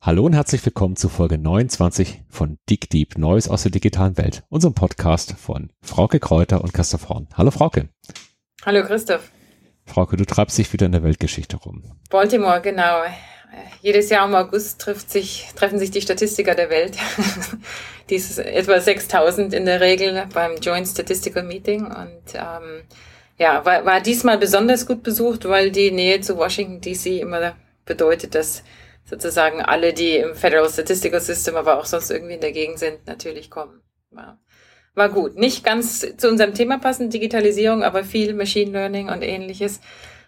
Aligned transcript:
Hallo 0.00 0.24
und 0.24 0.32
herzlich 0.32 0.64
willkommen 0.64 0.94
zu 0.94 1.08
Folge 1.08 1.38
29 1.38 2.22
von 2.28 2.56
Dick 2.70 2.88
Deep 2.88 3.18
Neues 3.18 3.48
aus 3.48 3.64
der 3.64 3.72
digitalen 3.72 4.16
Welt, 4.16 4.44
unserem 4.48 4.72
Podcast 4.72 5.32
von 5.32 5.70
Frauke 5.82 6.20
Kräuter 6.20 6.62
und 6.62 6.72
Christoph 6.72 7.08
Horn. 7.08 7.26
Hallo 7.34 7.50
Frauke. 7.50 7.88
Hallo 8.64 8.84
Christoph. 8.84 9.32
Frauke, 9.84 10.16
du 10.16 10.24
treibst 10.24 10.56
dich 10.56 10.72
wieder 10.72 10.86
in 10.86 10.92
der 10.92 11.02
Weltgeschichte 11.02 11.56
rum. 11.56 11.82
Baltimore, 12.10 12.60
genau. 12.60 13.02
Jedes 13.82 14.08
Jahr 14.08 14.28
im 14.28 14.36
August 14.36 14.80
trifft 14.80 15.10
sich, 15.10 15.48
treffen 15.56 15.80
sich 15.80 15.90
die 15.90 16.00
Statistiker 16.00 16.54
der 16.54 16.70
Welt. 16.70 16.96
Dies 18.08 18.30
ist 18.30 18.38
etwa 18.38 18.80
6000 18.80 19.52
in 19.52 19.66
der 19.66 19.80
Regel 19.80 20.28
beim 20.32 20.58
Joint 20.58 20.86
Statistical 20.86 21.42
Meeting 21.42 21.84
und 21.84 22.34
ähm, 22.34 22.82
ja, 23.36 23.64
war, 23.64 23.84
war 23.84 24.00
diesmal 24.00 24.38
besonders 24.38 24.86
gut 24.86 25.02
besucht, 25.02 25.48
weil 25.48 25.72
die 25.72 25.90
Nähe 25.90 26.20
zu 26.20 26.36
Washington 26.36 26.80
DC 26.80 27.20
immer 27.20 27.56
bedeutet, 27.84 28.36
dass 28.36 28.62
sozusagen 29.08 29.62
alle, 29.62 29.92
die 29.92 30.16
im 30.16 30.34
Federal 30.34 30.68
Statistical 30.68 31.20
System, 31.20 31.56
aber 31.56 31.78
auch 31.78 31.86
sonst 31.86 32.10
irgendwie 32.10 32.34
in 32.34 32.40
der 32.40 32.52
Gegend 32.52 32.78
sind, 32.78 33.06
natürlich 33.06 33.50
kommen. 33.50 33.80
War, 34.10 34.38
war 34.94 35.08
gut. 35.08 35.36
Nicht 35.36 35.64
ganz 35.64 36.00
zu 36.16 36.28
unserem 36.28 36.54
Thema 36.54 36.78
passend, 36.78 37.14
Digitalisierung, 37.14 37.82
aber 37.82 38.04
viel 38.04 38.34
Machine 38.34 38.70
Learning 38.72 39.08
und 39.08 39.22
ähnliches. 39.22 39.80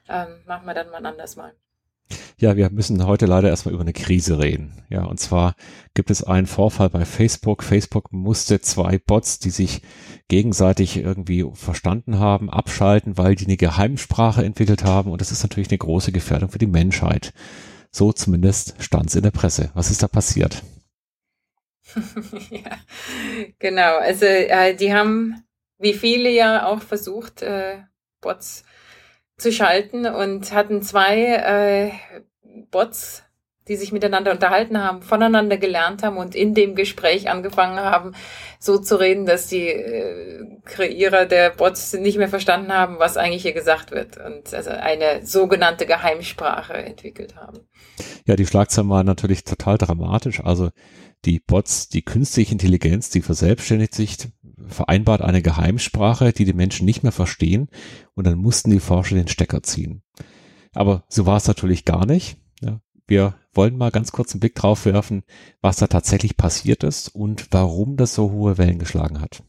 Ähm, 0.08 0.28
machen 0.46 0.66
wir 0.66 0.74
dann 0.74 0.90
mal 0.90 1.04
anders 1.04 1.36
mal. 1.36 1.52
Ja, 2.38 2.56
wir 2.56 2.70
müssen 2.70 3.06
heute 3.06 3.26
leider 3.26 3.50
erstmal 3.50 3.74
über 3.74 3.82
eine 3.82 3.92
Krise 3.92 4.38
reden. 4.38 4.82
Ja, 4.88 5.04
und 5.04 5.20
zwar 5.20 5.54
gibt 5.92 6.10
es 6.10 6.24
einen 6.24 6.46
Vorfall 6.46 6.88
bei 6.88 7.04
Facebook. 7.04 7.62
Facebook 7.62 8.12
musste 8.12 8.62
zwei 8.62 8.98
Bots, 8.98 9.38
die 9.38 9.50
sich 9.50 9.82
gegenseitig 10.28 10.96
irgendwie 10.96 11.44
verstanden 11.52 12.18
haben, 12.18 12.48
abschalten, 12.48 13.18
weil 13.18 13.34
die 13.34 13.44
eine 13.44 13.58
Geheimsprache 13.58 14.42
entwickelt 14.42 14.84
haben. 14.84 15.10
Und 15.10 15.20
das 15.20 15.32
ist 15.32 15.42
natürlich 15.42 15.68
eine 15.68 15.78
große 15.78 16.12
Gefährdung 16.12 16.50
für 16.50 16.58
die 16.58 16.66
Menschheit. 16.66 17.34
So 17.92 18.12
zumindest 18.12 18.74
stand 18.78 19.08
es 19.08 19.16
in 19.16 19.22
der 19.22 19.30
Presse. 19.30 19.70
Was 19.74 19.90
ist 19.90 20.02
da 20.02 20.08
passiert? 20.08 20.62
ja, 22.50 22.78
genau. 23.58 23.98
Also 23.98 24.26
äh, 24.26 24.74
die 24.74 24.94
haben, 24.94 25.44
wie 25.78 25.94
viele 25.94 26.30
ja 26.30 26.66
auch 26.66 26.82
versucht, 26.82 27.42
äh, 27.42 27.78
Bots 28.20 28.64
zu 29.38 29.52
schalten 29.52 30.06
und 30.06 30.52
hatten 30.52 30.82
zwei 30.82 31.24
äh, 31.24 31.92
Bots, 32.70 33.24
die 33.70 33.76
sich 33.76 33.92
miteinander 33.92 34.32
unterhalten 34.32 34.82
haben, 34.82 35.00
voneinander 35.00 35.56
gelernt 35.56 36.02
haben 36.02 36.16
und 36.16 36.34
in 36.34 36.54
dem 36.54 36.74
Gespräch 36.74 37.30
angefangen 37.30 37.78
haben, 37.78 38.14
so 38.58 38.78
zu 38.78 38.98
reden, 38.98 39.26
dass 39.26 39.46
die 39.46 39.68
äh, 39.68 40.44
Kreierer 40.64 41.24
der 41.24 41.50
Bots 41.50 41.92
nicht 41.92 42.18
mehr 42.18 42.28
verstanden 42.28 42.72
haben, 42.72 42.98
was 42.98 43.16
eigentlich 43.16 43.42
hier 43.42 43.52
gesagt 43.52 43.92
wird 43.92 44.16
und 44.16 44.52
also 44.52 44.70
eine 44.70 45.24
sogenannte 45.24 45.86
Geheimsprache 45.86 46.72
entwickelt 46.74 47.36
haben. 47.36 47.60
Ja, 48.26 48.34
die 48.34 48.44
Schlagzeilen 48.44 48.90
waren 48.90 49.06
natürlich 49.06 49.44
total 49.44 49.78
dramatisch. 49.78 50.40
Also 50.42 50.70
die 51.24 51.38
Bots, 51.38 51.88
die 51.88 52.02
künstliche 52.02 52.50
Intelligenz, 52.50 53.08
die 53.10 53.22
verselbstständigt 53.22 53.94
sich, 53.94 54.16
vereinbart 54.66 55.20
eine 55.20 55.42
Geheimsprache, 55.42 56.32
die 56.32 56.44
die 56.44 56.54
Menschen 56.54 56.86
nicht 56.86 57.04
mehr 57.04 57.12
verstehen 57.12 57.68
und 58.16 58.26
dann 58.26 58.36
mussten 58.36 58.72
die 58.72 58.80
Forscher 58.80 59.14
den 59.14 59.28
Stecker 59.28 59.62
ziehen. 59.62 60.02
Aber 60.74 61.04
so 61.08 61.24
war 61.24 61.36
es 61.36 61.46
natürlich 61.46 61.84
gar 61.84 62.04
nicht. 62.04 62.36
Wir 63.10 63.34
wollen 63.54 63.76
mal 63.76 63.90
ganz 63.90 64.12
kurz 64.12 64.32
einen 64.32 64.40
Blick 64.40 64.54
drauf 64.54 64.86
werfen, 64.86 65.24
was 65.60 65.78
da 65.78 65.88
tatsächlich 65.88 66.36
passiert 66.36 66.84
ist 66.84 67.12
und 67.12 67.48
warum 67.50 67.96
das 67.96 68.14
so 68.14 68.30
hohe 68.30 68.56
Wellen 68.56 68.78
geschlagen 68.78 69.20
hat. 69.20 69.42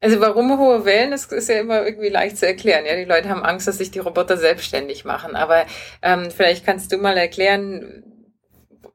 Also 0.00 0.22
warum 0.22 0.58
hohe 0.58 0.86
Wellen, 0.86 1.10
das 1.10 1.26
ist 1.26 1.50
ja 1.50 1.60
immer 1.60 1.84
irgendwie 1.84 2.08
leicht 2.08 2.38
zu 2.38 2.46
erklären. 2.46 2.86
Ja, 2.86 2.96
die 2.96 3.04
Leute 3.04 3.28
haben 3.28 3.42
Angst, 3.42 3.68
dass 3.68 3.76
sich 3.76 3.90
die 3.90 3.98
Roboter 3.98 4.38
selbstständig 4.38 5.04
machen. 5.04 5.36
Aber 5.36 5.66
ähm, 6.00 6.30
vielleicht 6.30 6.64
kannst 6.64 6.92
du 6.92 6.96
mal 6.96 7.18
erklären, 7.18 8.04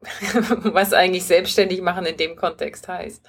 was 0.64 0.92
eigentlich 0.92 1.22
selbstständig 1.22 1.80
machen 1.80 2.04
in 2.04 2.16
dem 2.16 2.34
Kontext 2.34 2.88
heißt. 2.88 3.22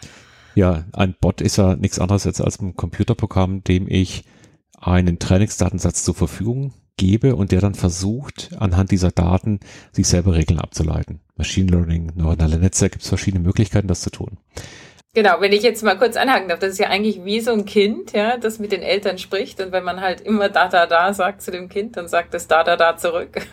Ja, 0.56 0.86
ein 0.94 1.14
Bot 1.22 1.42
ist 1.42 1.58
ja 1.58 1.76
nichts 1.76 2.00
anderes 2.00 2.26
als 2.26 2.60
ein 2.60 2.76
Computerprogramm, 2.76 3.64
dem 3.64 3.88
ich 3.88 4.24
einen 4.80 5.20
Trainingsdatensatz 5.20 6.04
zur 6.04 6.16
Verfügung 6.16 6.74
gebe 7.02 7.36
und 7.36 7.52
der 7.52 7.62
dann 7.62 7.74
versucht, 7.74 8.52
anhand 8.60 8.92
dieser 8.92 9.10
Daten 9.10 9.60
sich 9.92 10.08
selber 10.08 10.36
Regeln 10.36 10.60
abzuleiten. 10.60 11.20
Machine 11.36 11.72
Learning, 11.72 12.12
neuronale 12.14 12.60
Netze, 12.60 12.92
gibt 12.92 13.02
es 13.02 13.10
verschiedene 13.10 13.44
Möglichkeiten, 13.44 13.88
das 13.88 14.02
zu 14.02 14.12
tun. 14.12 14.38
Genau, 15.14 15.42
wenn 15.42 15.52
ich 15.52 15.62
jetzt 15.62 15.84
mal 15.84 15.98
kurz 15.98 16.16
anhaken 16.16 16.48
darf, 16.48 16.60
das 16.60 16.72
ist 16.72 16.80
ja 16.80 16.88
eigentlich 16.88 17.26
wie 17.26 17.42
so 17.42 17.52
ein 17.52 17.66
Kind, 17.66 18.14
ja, 18.14 18.38
das 18.38 18.60
mit 18.60 18.72
den 18.72 18.82
Eltern 18.82 19.18
spricht 19.18 19.60
und 19.60 19.74
wenn 19.74 19.84
man 19.84 20.00
halt 20.00 20.22
immer 20.22 20.48
da 20.48 20.70
da 20.70 20.88
da 20.88 21.14
sagt 21.14 21.42
zu 21.42 21.52
dem 21.52 21.68
Kind, 21.68 21.98
dann 21.98 22.08
sagt 22.08 22.34
es 22.34 22.48
da 22.48 22.64
da 22.64 22.78
da 22.78 22.96
zurück. 22.96 23.46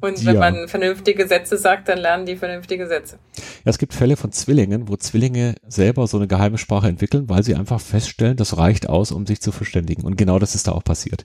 und 0.00 0.24
wenn 0.24 0.34
ja. 0.34 0.38
man 0.38 0.68
vernünftige 0.68 1.26
Sätze 1.26 1.58
sagt, 1.58 1.88
dann 1.88 1.98
lernen 1.98 2.24
die 2.24 2.36
vernünftige 2.36 2.86
Sätze. 2.86 3.18
Ja, 3.36 3.70
es 3.70 3.78
gibt 3.78 3.94
Fälle 3.94 4.16
von 4.16 4.30
Zwillingen, 4.30 4.86
wo 4.86 4.94
Zwillinge 4.94 5.56
selber 5.66 6.06
so 6.06 6.18
eine 6.18 6.28
geheime 6.28 6.58
Sprache 6.58 6.86
entwickeln, 6.86 7.28
weil 7.28 7.42
sie 7.42 7.56
einfach 7.56 7.80
feststellen, 7.80 8.36
das 8.36 8.56
reicht 8.56 8.88
aus, 8.88 9.10
um 9.10 9.26
sich 9.26 9.40
zu 9.40 9.50
verständigen. 9.50 10.04
Und 10.04 10.16
genau 10.16 10.38
das 10.38 10.54
ist 10.54 10.68
da 10.68 10.72
auch 10.72 10.84
passiert. 10.84 11.24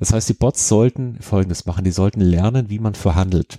Das 0.00 0.14
heißt, 0.14 0.26
die 0.30 0.34
Bots 0.34 0.68
sollten 0.68 1.18
Folgendes 1.20 1.66
machen, 1.66 1.84
die 1.84 1.90
sollten 1.90 2.22
lernen, 2.22 2.70
wie 2.70 2.78
man 2.78 2.94
verhandelt. 2.94 3.58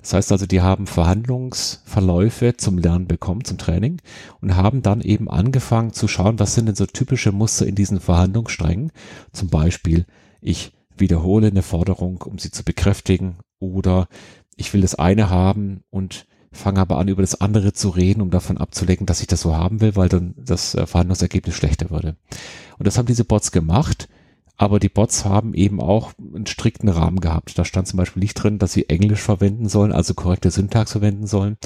Das 0.00 0.14
heißt 0.14 0.32
also, 0.32 0.46
die 0.46 0.60
haben 0.60 0.86
Verhandlungsverläufe 0.86 2.56
zum 2.56 2.78
Lernen 2.78 3.06
bekommen, 3.06 3.44
zum 3.44 3.58
Training 3.58 4.00
und 4.40 4.56
haben 4.56 4.82
dann 4.82 5.00
eben 5.00 5.28
angefangen 5.30 5.92
zu 5.92 6.08
schauen, 6.08 6.38
was 6.38 6.54
sind 6.54 6.66
denn 6.66 6.74
so 6.74 6.86
typische 6.86 7.32
Muster 7.32 7.66
in 7.66 7.74
diesen 7.74 8.00
Verhandlungssträngen. 8.00 8.92
Zum 9.32 9.48
Beispiel, 9.48 10.06
ich 10.40 10.72
wiederhole 10.96 11.48
eine 11.48 11.62
Forderung, 11.62 12.22
um 12.22 12.38
sie 12.38 12.50
zu 12.50 12.64
bekräftigen 12.64 13.38
oder 13.58 14.08
ich 14.56 14.72
will 14.72 14.80
das 14.80 14.94
eine 14.94 15.30
haben 15.30 15.82
und 15.90 16.26
fange 16.50 16.80
aber 16.80 16.98
an, 16.98 17.08
über 17.08 17.22
das 17.22 17.40
andere 17.40 17.72
zu 17.72 17.90
reden, 17.90 18.20
um 18.20 18.30
davon 18.30 18.58
abzulenken, 18.58 19.06
dass 19.06 19.20
ich 19.20 19.26
das 19.26 19.42
so 19.42 19.54
haben 19.54 19.80
will, 19.80 19.96
weil 19.96 20.08
dann 20.08 20.34
das 20.36 20.74
äh, 20.74 20.86
Verhandlungsergebnis 20.86 21.54
schlechter 21.54 21.90
würde. 21.90 22.16
Und 22.78 22.86
das 22.86 22.98
haben 22.98 23.06
diese 23.06 23.24
Bots 23.24 23.52
gemacht 23.52 24.08
aber 24.58 24.80
die 24.80 24.88
Bots 24.88 25.24
haben 25.24 25.54
eben 25.54 25.80
auch 25.80 26.12
einen 26.18 26.46
strikten 26.46 26.88
Rahmen 26.88 27.20
gehabt. 27.20 27.56
Da 27.56 27.64
stand 27.64 27.86
zum 27.86 27.96
Beispiel 27.96 28.20
nicht 28.20 28.34
drin, 28.34 28.58
dass 28.58 28.72
sie 28.72 28.88
Englisch 28.88 29.22
verwenden 29.22 29.68
sollen, 29.68 29.92
also 29.92 30.14
korrekte 30.14 30.50
Syntax 30.50 30.92
verwenden 30.92 31.28
sollen. 31.28 31.56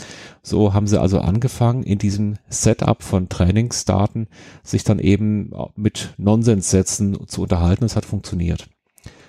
So 0.42 0.74
haben 0.74 0.86
sie 0.86 1.00
also 1.00 1.20
angefangen, 1.20 1.82
in 1.82 1.98
diesem 1.98 2.36
Setup 2.48 3.02
von 3.02 3.30
Trainingsdaten 3.30 4.28
sich 4.62 4.84
dann 4.84 4.98
eben 4.98 5.52
mit 5.74 6.12
Nonsenssätzen 6.18 7.26
zu 7.26 7.42
unterhalten. 7.42 7.84
Es 7.84 7.96
hat 7.96 8.04
funktioniert. 8.04 8.68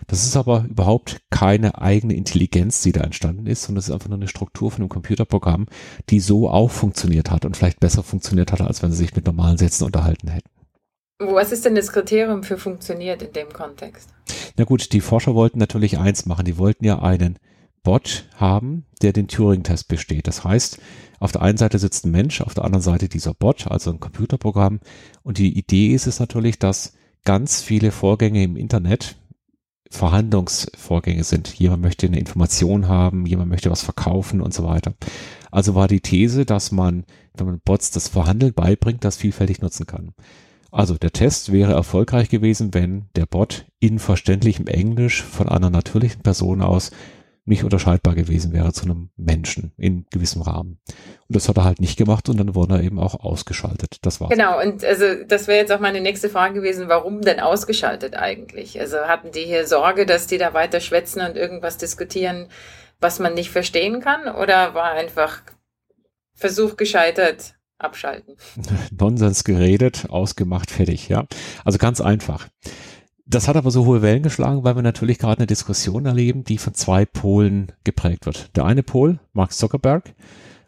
Das 0.07 0.25
ist 0.25 0.35
aber 0.35 0.66
überhaupt 0.69 1.22
keine 1.29 1.81
eigene 1.81 2.16
Intelligenz, 2.16 2.81
die 2.81 2.91
da 2.91 3.02
entstanden 3.02 3.47
ist, 3.47 3.63
sondern 3.63 3.79
es 3.79 3.88
ist 3.88 3.94
einfach 3.94 4.09
nur 4.09 4.18
eine 4.18 4.28
Struktur 4.28 4.72
von 4.72 4.81
einem 4.81 4.90
Computerprogramm, 4.90 5.68
die 6.09 6.19
so 6.19 6.50
auch 6.50 6.69
funktioniert 6.69 7.31
hat 7.31 7.46
und 7.46 7.56
vielleicht 7.56 7.79
besser 7.79 8.03
funktioniert 8.03 8.52
hat, 8.52 8.59
als 8.59 8.84
wenn 8.84 8.91
sie 8.91 8.97
sich 8.97 9.16
mit 9.16 9.25
normalen 9.25 9.57
Sätzen 9.57 9.85
unterhalten 9.85 10.28
hätten. 10.28 10.50
Was 11.19 11.51
ist 11.51 11.66
denn 11.66 11.75
das 11.75 11.91
Kriterium 11.91 12.44
für 12.44 12.57
funktioniert 12.57 13.22
in 13.22 13.34
dem 13.34 13.50
Kontext? 13.53 14.09
Na 14.57 14.66
gut, 14.66 14.94
die 14.94 15.01
Forscher 15.01 15.35
wollten 15.35 15.59
natürlich 15.59 15.97
eins 15.97 16.25
machen. 16.25 16.46
Die 16.46 16.57
wollten 16.57 16.85
ja 16.85 17.01
einen 17.01 17.40
Bot 17.84 18.25
haben, 18.35 18.85
der 19.01 19.13
den 19.13 19.28
Turing-Test 19.28 19.88
besteht. 19.88 20.28
Das 20.28 20.44
heißt, 20.44 20.79
auf 21.19 21.31
der 21.31 21.41
einen 21.41 21.57
Seite 21.57 21.79
sitzt 21.79 22.06
ein 22.06 22.12
Mensch, 22.12 22.41
auf 22.41 22.53
der 22.53 22.63
anderen 22.63 22.81
Seite 22.81 23.09
dieser 23.09 23.34
Bot, 23.34 23.68
also 23.68 23.91
ein 23.91 24.00
Computerprogramm. 24.00 24.79
Und 25.22 25.38
die 25.38 25.57
Idee 25.57 25.94
ist 25.94 26.07
es 26.07 26.19
natürlich, 26.19 26.59
dass 26.59 26.94
ganz 27.25 27.62
viele 27.62 27.91
Vorgänge 27.91 28.44
im 28.44 28.56
Internet 28.56 29.16
Verhandlungsvorgänge 29.90 31.23
sind. 31.23 31.53
Jemand 31.53 31.84
möchte 31.84 32.07
eine 32.07 32.19
Information 32.19 32.88
haben, 32.88 33.25
jemand 33.25 33.50
möchte 33.50 33.69
was 33.69 33.84
verkaufen 33.84 34.41
und 34.41 34.53
so 34.53 34.63
weiter. 34.63 34.94
Also 35.52 35.75
war 35.75 35.88
die 35.88 36.02
These, 36.02 36.46
dass 36.46 36.72
man, 36.72 37.06
wenn 37.35 37.46
man 37.46 37.59
Bots 37.63 37.91
das 37.91 38.07
Verhandeln 38.07 38.53
beibringt, 38.53 39.03
das 39.03 39.18
vielfältig 39.18 39.62
nutzen 39.62 39.85
kann. 39.85 40.13
Also 40.73 40.97
der 40.97 41.11
Test 41.11 41.51
wäre 41.51 41.73
erfolgreich 41.73 42.29
gewesen, 42.29 42.73
wenn 42.73 43.08
der 43.16 43.28
Bot 43.28 43.66
in 43.79 43.99
verständlichem 43.99 44.66
Englisch 44.66 45.22
von 45.22 45.47
einer 45.47 45.70
natürlichen 45.70 46.23
Person 46.23 46.64
aus 46.64 46.90
nicht 47.46 47.64
unterscheidbar 47.64 48.16
gewesen 48.16 48.53
wäre 48.53 48.73
zu 48.73 48.85
einem 48.85 49.11
Menschen 49.16 49.73
in 49.78 50.05
gewissem 50.11 50.41
Rahmen. 50.41 50.79
Und 50.87 51.35
das 51.35 51.47
hat 51.47 51.58
er 51.58 51.64
halt 51.66 51.79
nicht 51.79 51.97
gemacht 51.97 52.28
und 52.28 52.37
dann 52.37 52.55
wurde 52.55 52.75
er 52.75 52.81
eben 52.81 52.99
auch 52.99 53.20
ausgeschaltet. 53.20 53.97
Das 54.02 54.20
war's. 54.20 54.31
Genau, 54.31 54.59
und 54.59 54.84
also 54.84 55.23
das 55.28 55.47
wäre 55.47 55.59
jetzt 55.59 55.72
auch 55.72 55.79
meine 55.79 56.02
nächste 56.02 56.29
Frage 56.29 56.55
gewesen, 56.55 56.87
warum 56.87 57.22
denn 57.22 57.40
ausgeschaltet 57.40 58.16
eigentlich? 58.16 58.79
Also 58.79 58.97
hatten 58.97 59.31
die 59.31 59.43
hier 59.43 59.67
Sorge, 59.67 60.08
dass 60.08 60.26
die 60.26 60.40
da 60.40 60.55
weiter 60.55 60.79
schwätzen 60.79 61.22
und 61.22 61.35
irgendwas 61.35 61.78
diskutieren, 61.78 62.47
was 62.99 63.19
man 63.19 63.35
nicht 63.35 63.52
verstehen 63.52 63.99
kann? 63.99 64.34
Oder 64.34 64.73
war 64.73 64.91
einfach 64.93 65.41
Versuch 66.34 66.78
gescheitert, 66.78 67.55
abschalten. 67.78 68.35
Nonsens 68.97 69.43
geredet, 69.43 70.08
ausgemacht, 70.09 70.72
fertig, 70.72 71.09
ja. 71.09 71.25
Also 71.66 71.78
ganz 71.78 72.02
einfach. 72.02 72.47
Das 73.25 73.47
hat 73.47 73.55
aber 73.55 73.72
so 73.72 73.85
hohe 73.85 74.02
Wellen 74.02 74.23
geschlagen, 74.23 74.64
weil 74.64 74.75
wir 74.75 74.81
natürlich 74.81 75.17
gerade 75.17 75.40
eine 75.40 75.47
Diskussion 75.47 76.05
erleben, 76.05 76.43
die 76.43 76.58
von 76.58 76.73
zwei 76.73 77.05
Polen 77.05 77.72
geprägt 77.84 78.25
wird. 78.25 78.55
Der 78.55 78.66
eine 78.66 78.84
Pol, 78.84 79.20
Mark 79.31 79.53
Zuckerberg, 79.53 80.14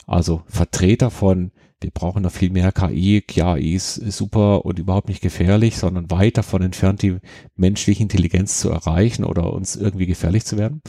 also 0.07 0.43
Vertreter 0.47 1.11
von, 1.11 1.51
wir 1.81 1.91
brauchen 1.91 2.23
noch 2.23 2.31
viel 2.31 2.49
mehr 2.49 2.71
KI, 2.71 3.21
KI 3.21 3.75
ist 3.75 3.95
super 3.95 4.65
und 4.65 4.79
überhaupt 4.79 5.09
nicht 5.09 5.21
gefährlich, 5.21 5.77
sondern 5.77 6.09
weit 6.11 6.37
davon 6.37 6.61
entfernt, 6.61 7.01
die 7.01 7.17
menschliche 7.55 8.03
Intelligenz 8.03 8.59
zu 8.59 8.69
erreichen 8.69 9.25
oder 9.25 9.51
uns 9.51 9.75
irgendwie 9.75 10.07
gefährlich 10.07 10.45
zu 10.45 10.57
werden. 10.57 10.81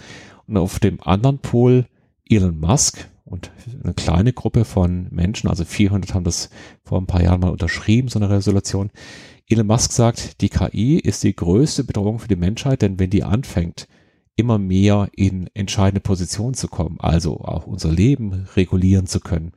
Und 0.47 0.57
auf 0.57 0.79
dem 0.79 1.03
anderen 1.03 1.41
Pol 1.41 1.87
Elon 2.29 2.59
Musk, 2.59 3.09
und 3.27 3.51
eine 3.83 3.93
kleine 3.93 4.33
Gruppe 4.33 4.65
von 4.65 5.09
Menschen, 5.11 5.51
also 5.51 5.65
400 5.65 6.15
haben 6.15 6.25
das 6.25 6.49
vor 6.85 7.01
ein 7.01 7.07
paar 7.07 7.23
Jahren 7.23 7.41
mal 7.41 7.51
unterschrieben, 7.51 8.09
so 8.09 8.19
eine 8.19 8.31
Resolution. 8.31 8.91
Elon 9.49 9.67
Musk 9.67 9.93
sagt, 9.93 10.41
die 10.41 10.49
KI 10.49 10.99
ist 10.99 11.23
die 11.25 11.37
größte 11.37 11.85
Bedrohung 11.85 12.19
für 12.19 12.29
die 12.29 12.37
Menschheit, 12.37 12.83
denn 12.83 12.99
wenn 12.99 13.11
die 13.11 13.25
anfängt, 13.25 13.89
immer 14.37 14.59
mehr 14.59 15.09
in 15.15 15.49
entscheidende 15.55 16.01
Positionen 16.01 16.55
zu 16.55 16.69
kommen, 16.69 16.99
also 17.01 17.41
auch 17.41 17.67
unser 17.67 17.91
Leben 17.91 18.47
regulieren 18.55 19.07
zu 19.07 19.21
können, 19.21 19.53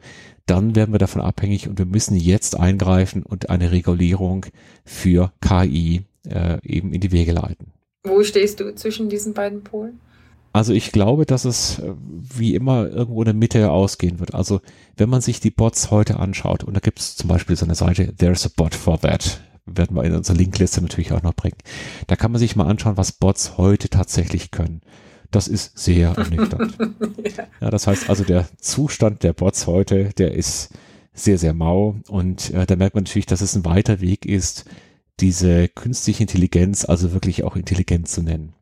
dann 0.45 0.75
werden 0.75 0.93
wir 0.93 0.99
davon 0.99 1.21
abhängig 1.21 1.67
und 1.67 1.77
wir 1.77 1.85
müssen 1.85 2.15
jetzt 2.15 2.57
eingreifen 2.59 3.23
und 3.23 3.49
eine 3.49 3.71
Regulierung 3.71 4.47
für 4.83 5.31
KI 5.41 6.05
äh, 6.27 6.57
eben 6.63 6.93
in 6.93 7.01
die 7.01 7.11
Wege 7.11 7.33
leiten. 7.33 7.73
Wo 8.03 8.23
stehst 8.23 8.59
du 8.59 8.73
zwischen 8.73 9.09
diesen 9.09 9.33
beiden 9.33 9.63
Polen? 9.63 9.99
Also 10.51 10.73
ich 10.73 10.91
glaube, 10.91 11.25
dass 11.25 11.45
es 11.45 11.79
äh, 11.79 11.93
wie 12.35 12.55
immer 12.55 12.87
irgendwo 12.87 13.21
in 13.21 13.25
der 13.25 13.33
Mitte 13.33 13.71
ausgehen 13.71 14.19
wird. 14.19 14.33
Also 14.33 14.61
wenn 14.97 15.09
man 15.09 15.21
sich 15.21 15.39
die 15.39 15.51
Bots 15.51 15.91
heute 15.91 16.19
anschaut, 16.19 16.63
und 16.63 16.73
da 16.73 16.79
gibt 16.79 16.99
es 16.99 17.15
zum 17.15 17.27
Beispiel 17.27 17.55
so 17.55 17.65
eine 17.65 17.75
Seite, 17.75 18.15
There's 18.15 18.45
a 18.45 18.49
Bot 18.55 18.73
for 18.73 18.99
That, 18.99 19.41
werden 19.65 19.95
wir 19.95 20.03
in 20.03 20.15
unserer 20.15 20.37
Linkliste 20.37 20.81
natürlich 20.81 21.11
auch 21.11 21.21
noch 21.21 21.35
bringen. 21.35 21.57
Da 22.07 22.15
kann 22.15 22.31
man 22.31 22.39
sich 22.39 22.55
mal 22.55 22.65
anschauen, 22.65 22.97
was 22.97 23.11
Bots 23.11 23.57
heute 23.57 23.89
tatsächlich 23.89 24.51
können. 24.51 24.81
Das 25.31 25.47
ist 25.47 25.77
sehr 25.77 26.09
ernüchternd. 26.17 26.77
ja. 27.37 27.43
ja. 27.61 27.69
das 27.69 27.85
heißt 27.85 28.09
also, 28.09 28.23
der 28.23 28.47
Zustand 28.59 29.23
der 29.23 29.33
Bots 29.33 29.67
heute, 29.67 30.09
der 30.17 30.33
ist 30.33 30.69
sehr, 31.13 31.37
sehr 31.37 31.53
mau. 31.53 31.95
Und 32.07 32.51
äh, 32.51 32.65
da 32.65 32.75
merkt 32.75 32.95
man 32.95 33.03
natürlich, 33.03 33.27
dass 33.27 33.41
es 33.41 33.55
ein 33.55 33.65
weiter 33.65 34.01
Weg 34.01 34.25
ist, 34.25 34.65
diese 35.19 35.67
künstliche 35.67 36.23
Intelligenz 36.23 36.85
also 36.85 37.11
wirklich 37.11 37.43
auch 37.43 37.55
intelligent 37.55 38.07
zu 38.07 38.23
nennen. 38.23 38.53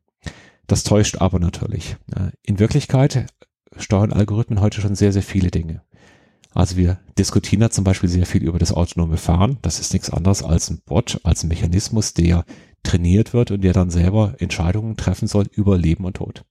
Das 0.68 0.84
täuscht 0.84 1.16
aber 1.16 1.40
natürlich. 1.40 1.96
In 2.42 2.60
Wirklichkeit 2.60 3.26
steuern 3.76 4.12
Algorithmen 4.12 4.60
heute 4.60 4.80
schon 4.80 4.94
sehr, 4.94 5.12
sehr 5.12 5.22
viele 5.22 5.50
Dinge. 5.50 5.82
Also 6.52 6.76
wir 6.76 6.98
diskutieren 7.18 7.60
da 7.60 7.70
zum 7.70 7.84
Beispiel 7.84 8.08
sehr 8.08 8.26
viel 8.26 8.42
über 8.42 8.58
das 8.58 8.72
autonome 8.72 9.16
Fahren. 9.16 9.58
Das 9.62 9.80
ist 9.80 9.92
nichts 9.92 10.10
anderes 10.10 10.42
als 10.42 10.70
ein 10.70 10.80
Bot, 10.84 11.20
als 11.24 11.42
ein 11.42 11.48
Mechanismus, 11.48 12.14
der 12.14 12.44
trainiert 12.82 13.32
wird 13.32 13.50
und 13.50 13.62
der 13.62 13.72
dann 13.72 13.90
selber 13.90 14.34
Entscheidungen 14.38 14.96
treffen 14.96 15.26
soll 15.26 15.46
über 15.52 15.76
Leben 15.76 16.04
und 16.04 16.16
Tod. 16.16 16.44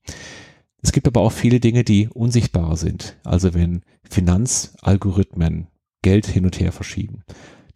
Es 0.82 0.92
gibt 0.92 1.08
aber 1.08 1.22
auch 1.22 1.32
viele 1.32 1.60
Dinge, 1.60 1.84
die 1.84 2.10
unsichtbar 2.10 2.76
sind. 2.78 3.18
Also 3.24 3.54
wenn 3.54 3.82
Finanzalgorithmen 4.10 5.68
Geld 6.02 6.26
hin 6.28 6.46
und 6.46 6.60
her 6.60 6.72
verschieben, 6.72 7.24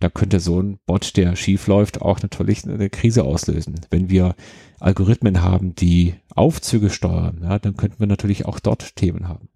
da 0.01 0.09
könnte 0.09 0.39
so 0.39 0.61
ein 0.61 0.79
Bot, 0.85 1.15
der 1.15 1.35
schief 1.35 1.67
läuft, 1.67 2.01
auch 2.01 2.21
natürlich 2.21 2.65
eine 2.65 2.89
Krise 2.89 3.23
auslösen. 3.23 3.79
Wenn 3.89 4.09
wir 4.09 4.35
Algorithmen 4.79 5.41
haben, 5.41 5.75
die 5.75 6.15
Aufzüge 6.35 6.89
steuern, 6.89 7.41
ja, 7.43 7.59
dann 7.59 7.77
könnten 7.77 7.99
wir 7.99 8.07
natürlich 8.07 8.45
auch 8.45 8.59
dort 8.59 8.95
Themen 8.95 9.27
haben. 9.27 9.49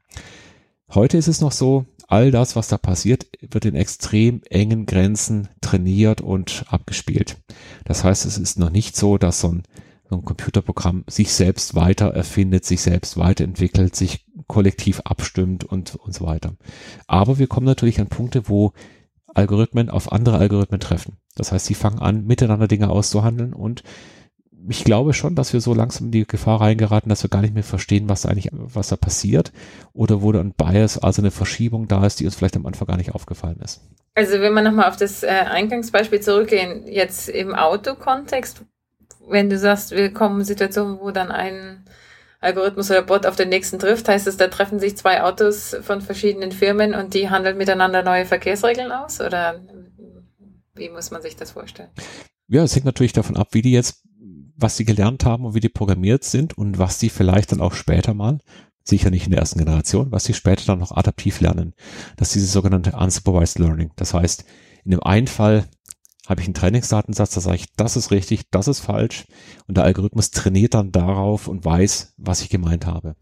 Heute 0.93 1.17
ist 1.17 1.27
es 1.27 1.41
noch 1.41 1.51
so, 1.51 1.85
all 2.07 2.29
das, 2.29 2.55
was 2.55 2.67
da 2.67 2.77
passiert, 2.77 3.27
wird 3.41 3.65
in 3.65 3.75
extrem 3.75 4.41
engen 4.49 4.85
Grenzen 4.85 5.49
trainiert 5.61 6.21
und 6.21 6.65
abgespielt. 6.67 7.37
Das 7.85 8.03
heißt, 8.03 8.25
es 8.25 8.37
ist 8.37 8.59
noch 8.59 8.69
nicht 8.69 8.95
so, 8.95 9.17
dass 9.17 9.39
so 9.39 9.49
ein, 9.49 9.63
so 10.07 10.17
ein 10.17 10.23
Computerprogramm 10.23 11.03
sich 11.07 11.33
selbst 11.33 11.73
weiter 11.73 12.09
erfindet, 12.09 12.65
sich 12.65 12.81
selbst 12.81 13.17
weiterentwickelt, 13.17 13.95
sich 13.95 14.25
kollektiv 14.45 15.01
abstimmt 15.01 15.63
und, 15.63 15.95
und 15.95 16.13
so 16.13 16.25
weiter. 16.25 16.55
Aber 17.07 17.39
wir 17.39 17.47
kommen 17.47 17.65
natürlich 17.65 17.99
an 17.99 18.07
Punkte, 18.07 18.47
wo 18.47 18.73
Algorithmen 19.35 19.89
auf 19.89 20.11
andere 20.11 20.37
Algorithmen 20.37 20.79
treffen. 20.79 21.17
Das 21.35 21.51
heißt, 21.51 21.65
sie 21.65 21.75
fangen 21.75 21.99
an, 21.99 22.25
miteinander 22.25 22.67
Dinge 22.67 22.89
auszuhandeln 22.89 23.53
und 23.53 23.83
ich 24.67 24.83
glaube 24.83 25.13
schon, 25.13 25.35
dass 25.35 25.53
wir 25.53 25.61
so 25.61 25.73
langsam 25.73 26.07
in 26.07 26.11
die 26.11 26.25
Gefahr 26.25 26.61
reingeraten, 26.61 27.09
dass 27.09 27.23
wir 27.23 27.29
gar 27.29 27.41
nicht 27.41 27.53
mehr 27.53 27.63
verstehen, 27.63 28.09
was 28.09 28.25
eigentlich, 28.25 28.49
was 28.51 28.87
da 28.87 28.95
passiert 28.95 29.51
oder 29.93 30.21
wo 30.21 30.31
da 30.31 30.39
ein 30.39 30.53
Bias, 30.53 30.97
also 30.97 31.21
eine 31.21 31.31
Verschiebung 31.31 31.87
da 31.87 32.05
ist, 32.05 32.19
die 32.19 32.25
uns 32.25 32.35
vielleicht 32.35 32.55
am 32.55 32.65
Anfang 32.65 32.87
gar 32.87 32.97
nicht 32.97 33.13
aufgefallen 33.13 33.59
ist. 33.63 33.81
Also 34.15 34.39
wenn 34.39 34.53
wir 34.53 34.61
nochmal 34.61 34.89
auf 34.89 34.95
das 34.95 35.23
äh, 35.23 35.27
Eingangsbeispiel 35.27 36.21
zurückgehen, 36.21 36.87
jetzt 36.87 37.29
im 37.29 37.53
Autokontext, 37.53 38.63
wenn 39.27 39.49
du 39.49 39.57
sagst, 39.57 39.91
wir 39.91 40.11
kommen 40.13 40.39
in 40.39 40.45
Situationen, 40.45 40.99
wo 40.99 41.11
dann 41.11 41.31
ein 41.31 41.85
Algorithmus 42.45 42.89
oder 42.91 43.01
Bot 43.01 43.25
auf 43.25 43.35
den 43.35 43.49
nächsten 43.49 43.79
trifft, 43.79 44.07
heißt 44.07 44.27
es, 44.27 44.37
da 44.37 44.47
treffen 44.47 44.79
sich 44.79 44.95
zwei 44.95 45.23
Autos 45.23 45.75
von 45.81 46.01
verschiedenen 46.01 46.51
Firmen 46.51 46.93
und 46.93 47.13
die 47.13 47.29
handeln 47.29 47.57
miteinander 47.57 48.03
neue 48.03 48.25
Verkehrsregeln 48.25 48.91
aus? 48.91 49.19
Oder 49.19 49.61
wie 50.75 50.89
muss 50.89 51.11
man 51.11 51.21
sich 51.21 51.35
das 51.35 51.51
vorstellen? 51.51 51.89
Ja, 52.47 52.63
es 52.63 52.75
hängt 52.75 52.85
natürlich 52.85 53.13
davon 53.13 53.37
ab, 53.37 53.49
wie 53.51 53.61
die 53.61 53.71
jetzt, 53.71 54.03
was 54.55 54.77
sie 54.77 54.85
gelernt 54.85 55.25
haben 55.25 55.45
und 55.45 55.55
wie 55.55 55.59
die 55.59 55.69
programmiert 55.69 56.23
sind 56.23 56.57
und 56.57 56.77
was 56.77 56.99
sie 56.99 57.09
vielleicht 57.09 57.51
dann 57.51 57.61
auch 57.61 57.73
später 57.73 58.13
mal, 58.13 58.39
sicher 58.83 59.09
nicht 59.09 59.25
in 59.25 59.31
der 59.31 59.39
ersten 59.39 59.59
Generation, 59.59 60.11
was 60.11 60.25
sie 60.25 60.33
später 60.33 60.65
dann 60.67 60.79
noch 60.79 60.95
adaptiv 60.95 61.41
lernen. 61.41 61.73
Das 62.17 62.29
ist 62.29 62.35
dieses 62.35 62.53
sogenannte 62.53 62.91
Unsupervised 62.91 63.57
Learning. 63.59 63.91
Das 63.95 64.13
heißt, 64.13 64.45
in 64.83 64.91
dem 64.91 65.01
einen 65.01 65.27
Fall 65.27 65.65
habe 66.27 66.41
ich 66.41 66.47
einen 66.47 66.53
Trainingsdatensatz, 66.53 67.33
da 67.33 67.41
sage 67.41 67.57
ich, 67.57 67.73
das 67.75 67.95
ist 67.97 68.11
richtig, 68.11 68.49
das 68.51 68.67
ist 68.67 68.79
falsch 68.79 69.25
und 69.67 69.77
der 69.77 69.83
Algorithmus 69.83 70.31
trainiert 70.31 70.73
dann 70.73 70.91
darauf 70.91 71.47
und 71.47 71.65
weiß, 71.65 72.13
was 72.17 72.41
ich 72.41 72.49
gemeint 72.49 72.85
habe. 72.85 73.15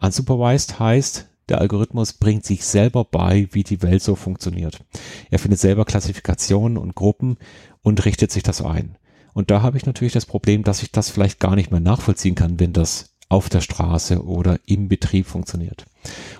Unsupervised 0.00 0.78
heißt, 0.78 1.28
der 1.48 1.60
Algorithmus 1.60 2.14
bringt 2.14 2.44
sich 2.44 2.64
selber 2.64 3.04
bei, 3.04 3.48
wie 3.52 3.64
die 3.64 3.82
Welt 3.82 4.02
so 4.02 4.14
funktioniert. 4.14 4.80
Er 5.30 5.38
findet 5.38 5.60
selber 5.60 5.84
Klassifikationen 5.84 6.78
und 6.78 6.94
Gruppen 6.94 7.36
und 7.82 8.04
richtet 8.04 8.32
sich 8.32 8.42
das 8.42 8.62
ein. 8.62 8.96
Und 9.34 9.50
da 9.50 9.62
habe 9.62 9.76
ich 9.76 9.84
natürlich 9.84 10.14
das 10.14 10.26
Problem, 10.26 10.62
dass 10.62 10.82
ich 10.82 10.90
das 10.90 11.10
vielleicht 11.10 11.40
gar 11.40 11.54
nicht 11.56 11.70
mehr 11.70 11.80
nachvollziehen 11.80 12.34
kann, 12.34 12.60
wenn 12.60 12.72
das 12.72 13.14
auf 13.28 13.48
der 13.48 13.60
Straße 13.60 14.24
oder 14.24 14.58
im 14.64 14.88
Betrieb 14.88 15.26
funktioniert. 15.26 15.84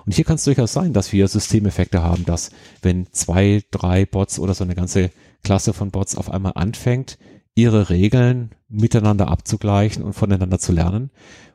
Und 0.06 0.14
hier 0.14 0.24
kann 0.24 0.36
es 0.36 0.44
durchaus 0.44 0.72
sein, 0.72 0.92
dass 0.92 1.12
wir 1.12 1.26
Systemeffekte 1.26 2.02
haben, 2.02 2.24
dass 2.24 2.50
wenn 2.82 3.12
zwei, 3.12 3.62
drei 3.70 4.06
Bots 4.06 4.38
oder 4.38 4.54
so 4.54 4.64
eine 4.64 4.74
ganze 4.74 5.10
Klasse 5.44 5.72
von 5.72 5.92
Bots 5.92 6.16
auf 6.16 6.30
einmal 6.30 6.52
anfängt, 6.56 7.18
ihre 7.54 7.88
Regeln 7.88 8.50
miteinander 8.68 9.28
abzugleichen 9.28 10.02
und 10.02 10.14
voneinander 10.14 10.58
zu 10.58 10.72
lernen. 10.72 11.10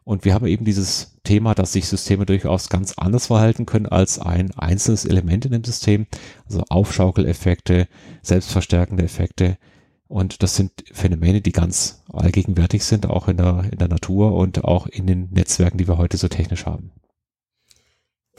Und 0.06 0.26
wir 0.26 0.34
haben 0.34 0.48
eben 0.48 0.66
dieses 0.66 1.18
Thema, 1.24 1.54
dass 1.54 1.74
sich 1.74 1.88
Systeme 1.88 2.26
durchaus 2.26 2.70
ganz 2.70 2.94
anders 2.94 3.28
verhalten 3.28 3.66
können 3.66 3.86
als 3.86 4.18
ein 4.18 4.52
einzelnes 4.58 5.06
Element 5.06 5.46
in 5.46 5.52
dem 5.52 5.64
System. 5.64 6.08
Also 6.46 6.64
Aufschaukeleffekte, 6.70 7.88
selbstverstärkende 8.22 9.04
Effekte. 9.04 9.58
Und 10.08 10.42
das 10.42 10.56
sind 10.56 10.72
Phänomene, 10.92 11.42
die 11.42 11.52
ganz 11.52 12.04
allgegenwärtig 12.12 12.84
sind, 12.84 13.08
auch 13.08 13.28
in 13.28 13.38
der, 13.38 13.66
in 13.72 13.78
der 13.78 13.90
Natur 13.90 14.34
und 14.34 14.64
auch 14.64 14.88
in 14.88 15.06
den 15.06 15.30
Netzwerken, 15.32 15.78
die 15.78 15.88
wir 15.88 15.98
heute 16.00 16.18
so 16.18 16.28
technisch 16.28 16.66
haben. 16.66 16.92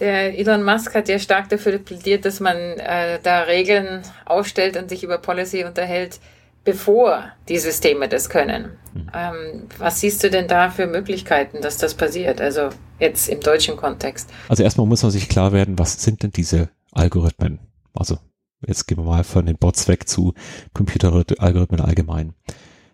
Der 0.01 0.39
Elon 0.39 0.65
Musk 0.65 0.95
hat 0.95 1.09
ja 1.09 1.19
stark 1.19 1.51
dafür 1.51 1.79
plädiert, 1.79 2.25
dass 2.25 2.41
man 2.41 2.57
äh, 2.57 3.19
da 3.23 3.43
Regeln 3.43 4.03
aufstellt 4.25 4.77
und 4.79 4.89
sich 4.89 5.05
über 5.05 5.19
Policy 5.19 5.65
unterhält, 5.65 6.21
bevor 6.65 7.25
die 7.49 7.59
Systeme 7.59 8.09
das 8.09 8.31
können. 8.31 8.71
Mhm. 8.95 9.11
Ähm, 9.15 9.69
was 9.79 10.01
siehst 10.01 10.25
du 10.25 10.31
denn 10.31 10.49
da 10.49 10.71
für 10.71 10.87
Möglichkeiten, 10.87 11.61
dass 11.61 11.77
das 11.77 11.95
passiert? 11.95 12.41
Also 12.41 12.71
jetzt 12.99 13.29
im 13.29 13.41
deutschen 13.41 13.77
Kontext. 13.77 14.31
Also 14.49 14.63
erstmal 14.63 14.87
muss 14.87 15.03
man 15.03 15.13
sich 15.13 15.29
klar 15.29 15.53
werden, 15.53 15.79
was 15.79 16.03
sind 16.03 16.23
denn 16.23 16.31
diese 16.31 16.71
Algorithmen? 16.93 17.61
Also 17.93 18.19
jetzt 18.67 18.87
gehen 18.87 18.99
wir 18.99 19.05
mal 19.05 19.25
von 19.25 19.45
den 19.45 19.59
Bots 19.59 19.87
weg 19.87 20.09
zu 20.09 20.33
Computeralgorithmen 20.73 21.81
allgemein. 21.81 22.33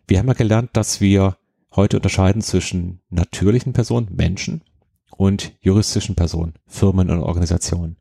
Wir 0.08 0.18
haben 0.18 0.28
ja 0.28 0.34
gelernt, 0.34 0.70
dass 0.72 1.00
wir 1.00 1.36
heute 1.74 1.96
unterscheiden 1.96 2.42
zwischen 2.42 3.00
natürlichen 3.10 3.72
Personen, 3.72 4.08
Menschen, 4.10 4.62
und 5.16 5.52
juristischen 5.60 6.14
Personen, 6.14 6.54
Firmen 6.66 7.10
und 7.10 7.20
Organisationen. 7.20 7.96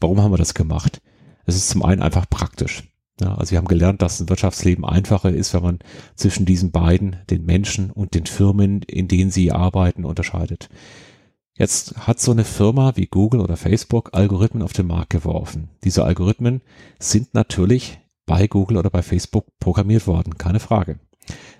Warum 0.00 0.22
haben 0.22 0.32
wir 0.32 0.38
das 0.38 0.54
gemacht? 0.54 1.00
Es 1.46 1.56
ist 1.56 1.68
zum 1.68 1.82
einen 1.82 2.02
einfach 2.02 2.28
praktisch. 2.28 2.84
Ja, 3.20 3.36
also 3.36 3.52
wir 3.52 3.58
haben 3.58 3.68
gelernt, 3.68 4.02
dass 4.02 4.18
ein 4.20 4.28
Wirtschaftsleben 4.28 4.84
einfacher 4.84 5.30
ist, 5.30 5.54
wenn 5.54 5.62
man 5.62 5.78
zwischen 6.16 6.46
diesen 6.46 6.72
beiden, 6.72 7.16
den 7.30 7.44
Menschen 7.44 7.90
und 7.90 8.14
den 8.14 8.26
Firmen, 8.26 8.82
in 8.82 9.06
denen 9.06 9.30
sie 9.30 9.52
arbeiten, 9.52 10.04
unterscheidet. 10.04 10.68
Jetzt 11.56 11.96
hat 12.08 12.18
so 12.18 12.32
eine 12.32 12.44
Firma 12.44 12.96
wie 12.96 13.06
Google 13.06 13.40
oder 13.40 13.56
Facebook 13.56 14.10
Algorithmen 14.12 14.64
auf 14.64 14.72
den 14.72 14.88
Markt 14.88 15.10
geworfen. 15.10 15.68
Diese 15.84 16.04
Algorithmen 16.04 16.62
sind 16.98 17.34
natürlich 17.34 18.00
bei 18.26 18.48
Google 18.48 18.78
oder 18.78 18.90
bei 18.90 19.02
Facebook 19.02 19.46
programmiert 19.60 20.08
worden, 20.08 20.36
keine 20.36 20.58
Frage. 20.58 20.98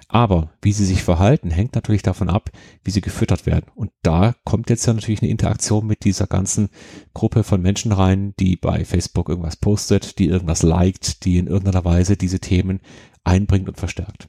Aber 0.09 0.51
wie 0.63 0.73
sie 0.73 0.85
sich 0.85 1.03
verhalten, 1.03 1.51
hängt 1.51 1.75
natürlich 1.75 2.03
davon 2.03 2.29
ab, 2.29 2.51
wie 2.83 2.91
sie 2.91 3.01
gefüttert 3.01 3.47
werden. 3.47 3.67
Und 3.75 3.91
da 4.03 4.35
kommt 4.45 4.71
jetzt 4.71 4.87
ja 4.87 4.93
natürlich 4.93 5.23
eine 5.23 5.31
Interaktion 5.31 5.87
mit 5.87 6.05
dieser 6.05 6.27
ganzen 6.27 6.69
Gruppe 7.15 7.43
von 7.43 7.63
Menschen 7.63 7.93
rein, 7.93 8.35
die 8.39 8.57
bei 8.57 8.85
Facebook 8.85 9.29
irgendwas 9.29 9.57
postet, 9.57 10.19
die 10.19 10.29
irgendwas 10.29 10.63
liked, 10.63 11.25
die 11.25 11.39
in 11.39 11.47
irgendeiner 11.47 11.85
Weise 11.85 12.17
diese 12.17 12.41
Themen 12.41 12.81
einbringt 13.25 13.69
und 13.69 13.79
verstärkt. 13.79 14.29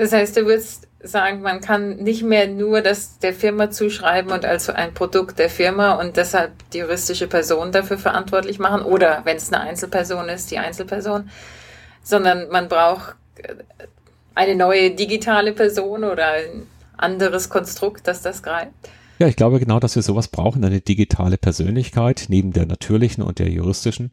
Das 0.00 0.12
heißt, 0.12 0.34
du 0.34 0.46
würdest 0.46 0.88
sagen, 1.02 1.42
man 1.42 1.60
kann 1.60 1.96
nicht 1.96 2.22
mehr 2.22 2.46
nur 2.46 2.80
das 2.80 3.18
der 3.18 3.34
Firma 3.34 3.70
zuschreiben 3.70 4.32
und 4.32 4.46
also 4.46 4.72
ein 4.72 4.94
Produkt 4.94 5.38
der 5.38 5.50
Firma 5.50 5.92
und 5.92 6.16
deshalb 6.16 6.52
die 6.70 6.78
juristische 6.78 7.26
Person 7.26 7.70
dafür 7.70 7.98
verantwortlich 7.98 8.58
machen 8.58 8.82
oder 8.82 9.20
wenn 9.24 9.36
es 9.36 9.52
eine 9.52 9.62
Einzelperson 9.62 10.30
ist, 10.30 10.50
die 10.50 10.58
Einzelperson, 10.58 11.28
sondern 12.02 12.48
man 12.48 12.68
braucht 12.68 13.16
eine 14.34 14.54
neue 14.54 14.92
digitale 14.92 15.52
Person 15.52 16.04
oder 16.04 16.32
ein 16.32 16.66
anderes 16.96 17.48
Konstrukt, 17.48 18.06
das 18.06 18.22
das 18.22 18.42
greift? 18.42 18.72
Ja, 19.18 19.28
ich 19.28 19.36
glaube 19.36 19.60
genau, 19.60 19.80
dass 19.80 19.96
wir 19.96 20.02
sowas 20.02 20.28
brauchen, 20.28 20.64
eine 20.64 20.80
digitale 20.80 21.36
Persönlichkeit 21.36 22.26
neben 22.28 22.52
der 22.52 22.66
natürlichen 22.66 23.22
und 23.22 23.38
der 23.38 23.50
juristischen. 23.50 24.12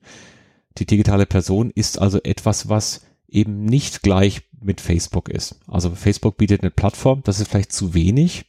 Die 0.77 0.85
digitale 0.85 1.25
Person 1.25 1.71
ist 1.73 1.99
also 1.99 2.19
etwas, 2.23 2.67
was 2.67 3.01
eben 3.29 3.65
nicht 3.65 4.03
gleich 4.03 4.41
mit 4.59 4.81
Facebook 4.81 5.29
ist. 5.29 5.59
Also 5.67 5.91
Facebook 5.91 6.37
bietet 6.37 6.61
eine 6.61 6.71
Plattform, 6.71 7.21
das 7.23 7.39
ist 7.39 7.49
vielleicht 7.49 7.71
zu 7.71 7.93
wenig. 7.93 8.45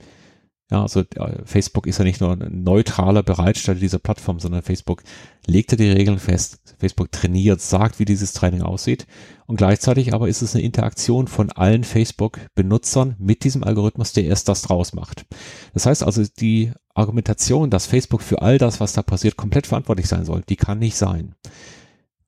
Ja, 0.71 0.83
also 0.83 1.01
äh, 1.01 1.45
Facebook 1.45 1.87
ist 1.87 1.99
ja 1.99 2.05
nicht 2.05 2.21
nur 2.21 2.33
ein 2.33 2.63
neutraler 2.63 3.23
Bereitsteller 3.23 3.81
dieser 3.81 3.99
Plattform, 3.99 4.39
sondern 4.39 4.63
Facebook 4.63 5.03
legt 5.47 5.71
ja 5.71 5.79
die 5.79 5.91
Regeln 5.91 6.19
fest. 6.19 6.61
Facebook 6.79 7.11
trainiert, 7.11 7.63
sagt, 7.63 7.99
wie 7.99 8.05
dieses 8.05 8.35
Training 8.35 8.61
aussieht. 8.61 9.07
Und 9.47 9.57
gleichzeitig 9.57 10.13
aber 10.13 10.29
ist 10.29 10.43
es 10.43 10.55
eine 10.55 10.65
Interaktion 10.65 11.27
von 11.27 11.51
allen 11.51 11.85
Facebook-Benutzern 11.85 13.17
mit 13.19 13.45
diesem 13.45 13.65
Algorithmus, 13.65 14.13
der 14.13 14.25
erst 14.25 14.49
das 14.49 14.61
draus 14.61 14.93
macht. 14.93 15.25
Das 15.73 15.87
heißt 15.87 16.03
also, 16.03 16.23
die 16.39 16.73
Argumentation, 16.93 17.71
dass 17.71 17.87
Facebook 17.87 18.21
für 18.21 18.43
all 18.43 18.59
das, 18.59 18.79
was 18.79 18.93
da 18.93 19.03
passiert, 19.03 19.37
komplett 19.37 19.67
verantwortlich 19.67 20.07
sein 20.07 20.27
soll, 20.27 20.43
die 20.47 20.57
kann 20.57 20.79
nicht 20.79 20.97
sein. 20.97 21.35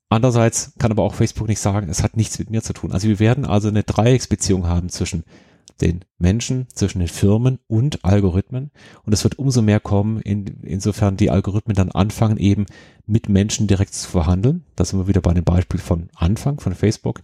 Andererseits 0.09 0.73
kann 0.79 0.91
aber 0.91 1.03
auch 1.03 1.15
Facebook 1.15 1.47
nicht 1.47 1.61
sagen, 1.61 1.91
es 1.91 2.03
hat 2.03 2.17
nichts 2.17 2.39
mit 2.39 2.51
mir 2.51 2.63
zu 2.63 2.73
tun. 2.73 2.91
Also 2.91 3.07
wir 3.07 3.21
werden 3.21 3.45
also 3.45 3.69
eine 3.69 3.85
Dreiecksbeziehung 3.85 4.67
haben 4.67 4.89
zwischen 4.89 5.25
den 5.81 6.05
Menschen, 6.19 6.67
zwischen 6.75 7.01
den 7.01 7.09
Firmen 7.09 7.59
und 7.67 8.05
Algorithmen. 8.05 8.71
Und 9.05 9.13
es 9.13 9.25
wird 9.25 9.39
umso 9.39 9.63
mehr 9.63 9.81
kommen, 9.81 10.21
in, 10.21 10.47
insofern 10.63 11.17
die 11.17 11.31
Algorithmen 11.31 11.75
dann 11.75 11.91
anfangen, 11.91 12.37
eben 12.37 12.67
mit 13.07 13.29
Menschen 13.29 13.67
direkt 13.67 13.95
zu 13.95 14.09
verhandeln. 14.09 14.65
Da 14.77 14.85
sind 14.85 14.99
wir 14.99 15.09
wieder 15.09 15.21
bei 15.21 15.35
dem 15.35 15.45
Beispiel 15.45 15.81
von 15.81 16.09
Anfang 16.15 16.61
von 16.61 16.75
Facebook, 16.75 17.21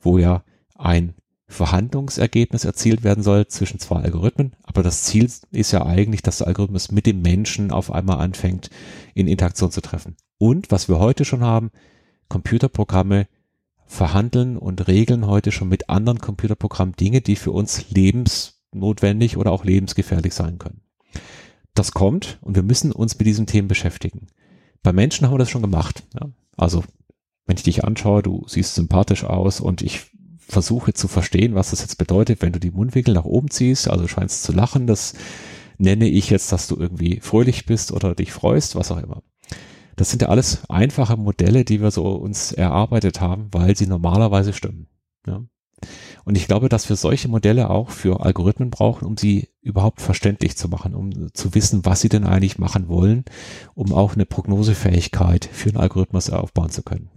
wo 0.00 0.18
ja 0.18 0.42
ein 0.76 1.14
Verhandlungsergebnis 1.50 2.64
erzielt 2.64 3.02
werden 3.02 3.24
soll 3.24 3.48
zwischen 3.48 3.80
zwei 3.80 4.02
Algorithmen. 4.02 4.52
Aber 4.62 4.82
das 4.82 5.02
Ziel 5.02 5.28
ist 5.50 5.72
ja 5.72 5.84
eigentlich, 5.84 6.22
dass 6.22 6.38
der 6.38 6.46
Algorithmus 6.46 6.92
mit 6.92 7.06
dem 7.06 7.22
Menschen 7.22 7.72
auf 7.72 7.90
einmal 7.90 8.18
anfängt, 8.18 8.70
in 9.14 9.26
Interaktion 9.26 9.72
zu 9.72 9.80
treffen. 9.80 10.16
Und 10.38 10.70
was 10.70 10.88
wir 10.88 10.98
heute 11.00 11.24
schon 11.24 11.42
haben, 11.42 11.70
Computerprogramme 12.28 13.26
verhandeln 13.90 14.56
und 14.56 14.86
regeln 14.86 15.26
heute 15.26 15.50
schon 15.50 15.68
mit 15.68 15.90
anderen 15.90 16.20
Computerprogrammen 16.20 16.94
Dinge, 16.94 17.22
die 17.22 17.34
für 17.34 17.50
uns 17.50 17.90
lebensnotwendig 17.90 19.36
oder 19.36 19.50
auch 19.50 19.64
lebensgefährlich 19.64 20.32
sein 20.32 20.58
können. 20.58 20.82
Das 21.74 21.90
kommt 21.90 22.38
und 22.40 22.54
wir 22.54 22.62
müssen 22.62 22.92
uns 22.92 23.18
mit 23.18 23.26
diesen 23.26 23.46
Themen 23.46 23.66
beschäftigen. 23.66 24.28
Bei 24.84 24.92
Menschen 24.92 25.26
haben 25.26 25.34
wir 25.34 25.38
das 25.38 25.50
schon 25.50 25.62
gemacht. 25.62 26.04
Ja? 26.14 26.30
Also 26.56 26.84
wenn 27.46 27.56
ich 27.56 27.64
dich 27.64 27.82
anschaue, 27.82 28.22
du 28.22 28.44
siehst 28.46 28.76
sympathisch 28.76 29.24
aus 29.24 29.60
und 29.60 29.82
ich 29.82 30.12
versuche 30.38 30.94
zu 30.94 31.08
verstehen, 31.08 31.56
was 31.56 31.70
das 31.70 31.80
jetzt 31.80 31.98
bedeutet, 31.98 32.42
wenn 32.42 32.52
du 32.52 32.60
die 32.60 32.70
Mundwinkel 32.70 33.12
nach 33.12 33.24
oben 33.24 33.50
ziehst, 33.50 33.90
also 33.90 34.06
scheinst 34.06 34.44
zu 34.44 34.52
lachen, 34.52 34.86
das 34.86 35.14
nenne 35.78 36.08
ich 36.08 36.30
jetzt, 36.30 36.52
dass 36.52 36.68
du 36.68 36.76
irgendwie 36.76 37.18
fröhlich 37.20 37.66
bist 37.66 37.90
oder 37.90 38.14
dich 38.14 38.32
freust, 38.32 38.76
was 38.76 38.92
auch 38.92 38.98
immer. 38.98 39.22
Das 40.00 40.08
sind 40.08 40.22
ja 40.22 40.30
alles 40.30 40.62
einfache 40.70 41.18
Modelle, 41.18 41.62
die 41.62 41.82
wir 41.82 41.90
so 41.90 42.06
uns 42.14 42.52
erarbeitet 42.52 43.20
haben, 43.20 43.48
weil 43.52 43.76
sie 43.76 43.86
normalerweise 43.86 44.54
stimmen. 44.54 44.88
Ja. 45.26 45.42
Und 46.24 46.38
ich 46.38 46.46
glaube, 46.46 46.70
dass 46.70 46.88
wir 46.88 46.96
solche 46.96 47.28
Modelle 47.28 47.68
auch 47.68 47.90
für 47.90 48.24
Algorithmen 48.24 48.70
brauchen, 48.70 49.04
um 49.04 49.18
sie 49.18 49.50
überhaupt 49.60 50.00
verständlich 50.00 50.56
zu 50.56 50.68
machen, 50.70 50.94
um 50.94 51.34
zu 51.34 51.54
wissen, 51.54 51.84
was 51.84 52.00
sie 52.00 52.08
denn 52.08 52.24
eigentlich 52.24 52.58
machen 52.58 52.88
wollen, 52.88 53.26
um 53.74 53.92
auch 53.92 54.14
eine 54.14 54.24
Prognosefähigkeit 54.24 55.44
für 55.52 55.68
einen 55.68 55.76
Algorithmus 55.76 56.30
aufbauen 56.30 56.70
zu 56.70 56.82
können. 56.82 57.10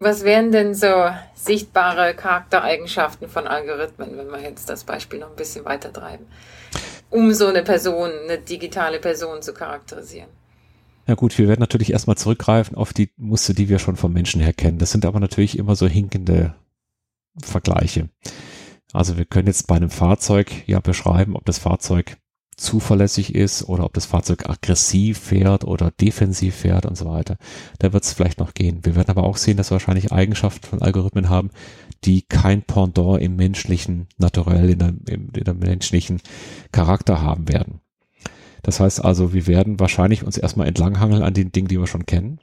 Was 0.00 0.24
wären 0.24 0.50
denn 0.50 0.74
so 0.74 1.10
sichtbare 1.34 2.14
Charaktereigenschaften 2.14 3.28
von 3.28 3.46
Algorithmen, 3.46 4.18
wenn 4.18 4.32
wir 4.32 4.42
jetzt 4.42 4.68
das 4.68 4.82
Beispiel 4.82 5.20
noch 5.20 5.30
ein 5.30 5.36
bisschen 5.36 5.64
weiter 5.64 5.92
treiben, 5.92 6.26
um 7.08 7.32
so 7.32 7.46
eine 7.46 7.62
Person, 7.62 8.10
eine 8.24 8.38
digitale 8.38 8.98
Person 8.98 9.42
zu 9.42 9.54
charakterisieren? 9.54 10.39
Ja 11.10 11.16
gut, 11.16 11.36
wir 11.38 11.48
werden 11.48 11.58
natürlich 11.58 11.90
erstmal 11.90 12.16
zurückgreifen 12.16 12.76
auf 12.76 12.92
die 12.92 13.10
Muster, 13.16 13.52
die 13.52 13.68
wir 13.68 13.80
schon 13.80 13.96
vom 13.96 14.12
Menschen 14.12 14.40
her 14.40 14.52
kennen. 14.52 14.78
Das 14.78 14.92
sind 14.92 15.04
aber 15.04 15.18
natürlich 15.18 15.58
immer 15.58 15.74
so 15.74 15.88
hinkende 15.88 16.54
Vergleiche. 17.42 18.10
Also 18.92 19.18
wir 19.18 19.24
können 19.24 19.48
jetzt 19.48 19.66
bei 19.66 19.74
einem 19.74 19.90
Fahrzeug 19.90 20.52
ja 20.68 20.78
beschreiben, 20.78 21.34
ob 21.34 21.44
das 21.46 21.58
Fahrzeug 21.58 22.16
zuverlässig 22.56 23.34
ist 23.34 23.64
oder 23.64 23.86
ob 23.86 23.94
das 23.94 24.06
Fahrzeug 24.06 24.48
aggressiv 24.48 25.18
fährt 25.18 25.64
oder 25.64 25.90
defensiv 25.90 26.54
fährt 26.54 26.86
und 26.86 26.96
so 26.96 27.06
weiter. 27.06 27.38
Da 27.80 27.92
wird 27.92 28.04
es 28.04 28.12
vielleicht 28.12 28.38
noch 28.38 28.54
gehen. 28.54 28.84
Wir 28.84 28.94
werden 28.94 29.10
aber 29.10 29.24
auch 29.24 29.36
sehen, 29.36 29.56
dass 29.56 29.72
wir 29.72 29.80
wahrscheinlich 29.80 30.12
Eigenschaften 30.12 30.64
von 30.64 30.80
Algorithmen 30.80 31.28
haben, 31.28 31.50
die 32.04 32.22
kein 32.22 32.62
Pendant 32.62 33.20
im 33.20 33.34
menschlichen 33.34 34.06
Naturell, 34.16 34.70
in 34.70 34.78
der, 34.78 34.94
in 35.08 35.32
der 35.32 35.54
menschlichen 35.54 36.20
Charakter 36.70 37.20
haben 37.20 37.48
werden. 37.48 37.79
Das 38.62 38.80
heißt 38.80 39.04
also, 39.04 39.32
wir 39.32 39.46
werden 39.46 39.80
wahrscheinlich 39.80 40.24
uns 40.24 40.36
erstmal 40.36 40.68
entlanghangeln 40.68 41.22
an 41.22 41.34
den 41.34 41.52
Dingen, 41.52 41.68
die 41.68 41.78
wir 41.78 41.86
schon 41.86 42.06
kennen. 42.06 42.40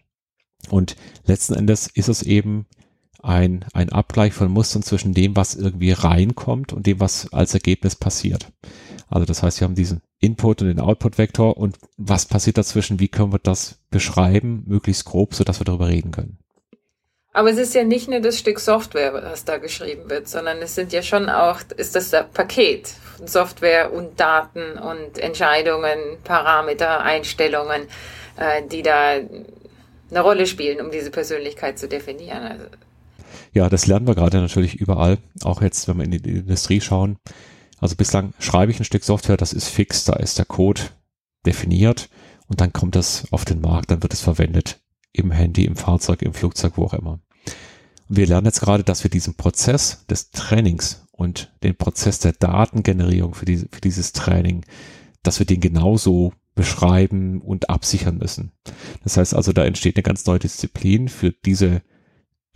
Und 0.69 0.95
letzten 1.25 1.53
Endes 1.53 1.87
ist 1.87 2.09
es 2.09 2.23
eben 2.23 2.65
ein, 3.21 3.65
ein 3.73 3.89
Abgleich 3.89 4.33
von 4.33 4.51
Mustern 4.51 4.83
zwischen 4.83 5.13
dem, 5.13 5.35
was 5.35 5.55
irgendwie 5.55 5.91
reinkommt 5.91 6.73
und 6.73 6.85
dem, 6.85 6.99
was 6.99 7.31
als 7.33 7.53
Ergebnis 7.53 7.95
passiert. 7.95 8.51
Also 9.07 9.25
das 9.25 9.43
heißt, 9.43 9.59
wir 9.59 9.65
haben 9.65 9.75
diesen 9.75 10.01
Input 10.19 10.61
und 10.61 10.67
den 10.67 10.79
Output-Vektor 10.79 11.57
und 11.57 11.77
was 11.97 12.25
passiert 12.25 12.57
dazwischen, 12.57 12.99
wie 12.99 13.07
können 13.07 13.31
wir 13.31 13.39
das 13.39 13.79
beschreiben, 13.89 14.63
möglichst 14.67 15.05
grob, 15.05 15.33
sodass 15.33 15.59
wir 15.59 15.65
darüber 15.65 15.87
reden 15.87 16.11
können. 16.11 16.39
Aber 17.37 17.51
es 17.51 17.59
ist 17.59 17.75
ja 17.75 17.83
nicht 17.83 18.09
nur 18.09 18.19
das 18.19 18.39
Stück 18.39 18.59
Software, 18.59 19.13
was 19.13 19.45
da 19.45 19.57
geschrieben 19.57 20.09
wird, 20.09 20.27
sondern 20.27 20.57
es 20.57 20.73
sind 20.73 20.91
ja 20.91 21.03
schon 21.03 21.29
auch, 21.29 21.59
ist 21.77 21.95
das 21.95 22.09
das 22.09 22.25
Paket 22.33 22.87
von 22.87 23.27
Software 23.27 23.93
und 23.93 24.19
Daten 24.19 24.79
und 24.79 25.19
Entscheidungen, 25.19 25.99
Parameter, 26.23 27.01
Einstellungen, 27.01 27.83
äh, 28.37 28.63
die 28.67 28.81
da 28.81 29.17
eine 30.09 30.19
Rolle 30.19 30.47
spielen, 30.47 30.81
um 30.81 30.89
diese 30.89 31.11
Persönlichkeit 31.11 31.77
zu 31.77 31.87
definieren. 31.87 32.41
Also 32.41 32.65
ja, 33.53 33.69
das 33.69 33.85
lernen 33.85 34.07
wir 34.07 34.15
gerade 34.15 34.41
natürlich 34.41 34.73
überall, 34.73 35.19
auch 35.43 35.61
jetzt, 35.61 35.87
wenn 35.87 35.97
wir 35.97 36.05
in 36.05 36.11
die 36.11 36.37
Industrie 36.37 36.81
schauen. 36.81 37.17
Also 37.79 37.95
bislang 37.95 38.33
schreibe 38.39 38.71
ich 38.71 38.79
ein 38.79 38.83
Stück 38.83 39.03
Software, 39.03 39.37
das 39.37 39.53
ist 39.53 39.67
fix, 39.67 40.05
da 40.05 40.13
ist 40.13 40.39
der 40.39 40.45
Code 40.45 40.81
definiert 41.45 42.09
und 42.47 42.61
dann 42.61 42.73
kommt 42.73 42.95
das 42.95 43.27
auf 43.29 43.45
den 43.45 43.61
Markt, 43.61 43.91
dann 43.91 44.01
wird 44.01 44.13
es 44.13 44.21
verwendet 44.21 44.79
im 45.13 45.29
Handy, 45.29 45.65
im 45.65 45.75
Fahrzeug, 45.75 46.23
im 46.23 46.33
Flugzeug, 46.33 46.73
wo 46.77 46.85
auch 46.85 46.95
immer. 46.95 47.19
Und 48.09 48.17
wir 48.17 48.27
lernen 48.27 48.45
jetzt 48.45 48.61
gerade, 48.61 48.83
dass 48.83 49.03
wir 49.03 49.11
diesen 49.11 49.35
Prozess 49.35 50.05
des 50.07 50.31
Trainings 50.31 51.05
und 51.11 51.51
den 51.63 51.75
Prozess 51.75 52.19
der 52.19 52.33
Datengenerierung 52.33 53.33
für, 53.33 53.45
diese, 53.45 53.67
für 53.71 53.81
dieses 53.81 54.13
Training, 54.13 54.65
dass 55.23 55.39
wir 55.39 55.45
den 55.45 55.59
genauso 55.59 56.33
beschreiben 56.55 57.41
und 57.41 57.69
absichern 57.69 58.17
müssen. 58.17 58.51
Das 59.03 59.17
heißt 59.17 59.33
also, 59.33 59.51
da 59.53 59.65
entsteht 59.65 59.95
eine 59.95 60.03
ganz 60.03 60.25
neue 60.25 60.39
Disziplin 60.39 61.07
für 61.07 61.31
diese, 61.31 61.81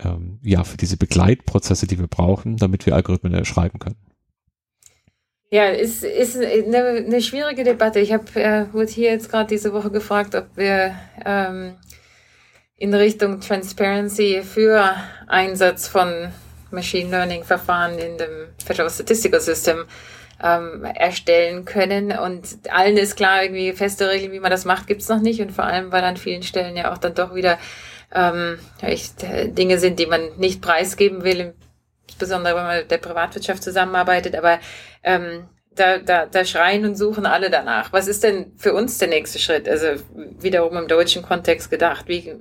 ähm, 0.00 0.38
ja, 0.42 0.64
für 0.64 0.76
diese 0.76 0.96
Begleitprozesse, 0.96 1.86
die 1.86 1.98
wir 1.98 2.08
brauchen, 2.08 2.56
damit 2.56 2.86
wir 2.86 2.94
Algorithmen 2.94 3.44
schreiben 3.44 3.78
können. 3.78 3.96
Ja, 5.50 5.66
ist, 5.66 6.02
ist 6.02 6.36
eine, 6.36 7.04
eine 7.06 7.20
schwierige 7.20 7.62
Debatte. 7.62 8.00
Ich 8.00 8.12
habe 8.12 8.24
äh, 8.42 8.72
wurde 8.72 8.90
hier 8.90 9.10
jetzt 9.10 9.30
gerade 9.30 9.48
diese 9.48 9.74
Woche 9.74 9.90
gefragt, 9.90 10.34
ob 10.34 10.56
wir 10.56 10.94
ähm, 11.26 11.74
in 12.76 12.94
Richtung 12.94 13.40
Transparency 13.40 14.42
für 14.42 14.94
Einsatz 15.26 15.86
von 15.86 16.32
Machine 16.70 17.10
Learning 17.10 17.44
Verfahren 17.44 17.98
in 17.98 18.18
dem 18.18 18.48
Federal 18.64 18.90
Statistical 18.90 19.40
System 19.40 19.84
ähm, 20.42 20.84
erstellen 20.84 21.64
können. 21.64 22.12
Und 22.12 22.58
allen 22.70 22.96
ist 22.96 23.16
klar, 23.16 23.44
irgendwie 23.44 23.72
feste 23.72 24.08
Regeln, 24.08 24.32
wie 24.32 24.40
man 24.40 24.50
das 24.50 24.64
macht, 24.64 24.86
gibt's 24.86 25.08
noch 25.08 25.20
nicht. 25.20 25.40
Und 25.40 25.52
vor 25.52 25.64
allem, 25.64 25.92
weil 25.92 26.04
an 26.04 26.16
vielen 26.16 26.42
Stellen 26.42 26.76
ja 26.76 26.92
auch 26.92 26.98
dann 26.98 27.14
doch 27.14 27.34
wieder 27.34 27.58
ähm, 28.12 28.58
echt, 28.80 29.22
äh, 29.22 29.48
Dinge 29.48 29.78
sind, 29.78 29.98
die 29.98 30.06
man 30.06 30.36
nicht 30.38 30.60
preisgeben 30.60 31.24
will, 31.24 31.54
insbesondere 32.08 32.56
wenn 32.56 32.64
man 32.64 32.78
mit 32.78 32.90
der 32.90 32.98
Privatwirtschaft 32.98 33.62
zusammenarbeitet. 33.62 34.34
Aber 34.34 34.58
ähm, 35.02 35.48
da, 35.74 35.98
da, 35.98 36.26
da 36.26 36.44
schreien 36.44 36.84
und 36.84 36.96
suchen 36.96 37.26
alle 37.26 37.48
danach. 37.48 37.92
Was 37.92 38.08
ist 38.08 38.24
denn 38.24 38.52
für 38.56 38.74
uns 38.74 38.98
der 38.98 39.08
nächste 39.08 39.38
Schritt? 39.38 39.68
Also 39.68 39.86
wiederum 40.14 40.76
im 40.76 40.88
deutschen 40.88 41.22
Kontext 41.22 41.70
gedacht. 41.70 42.08
Wie, 42.08 42.34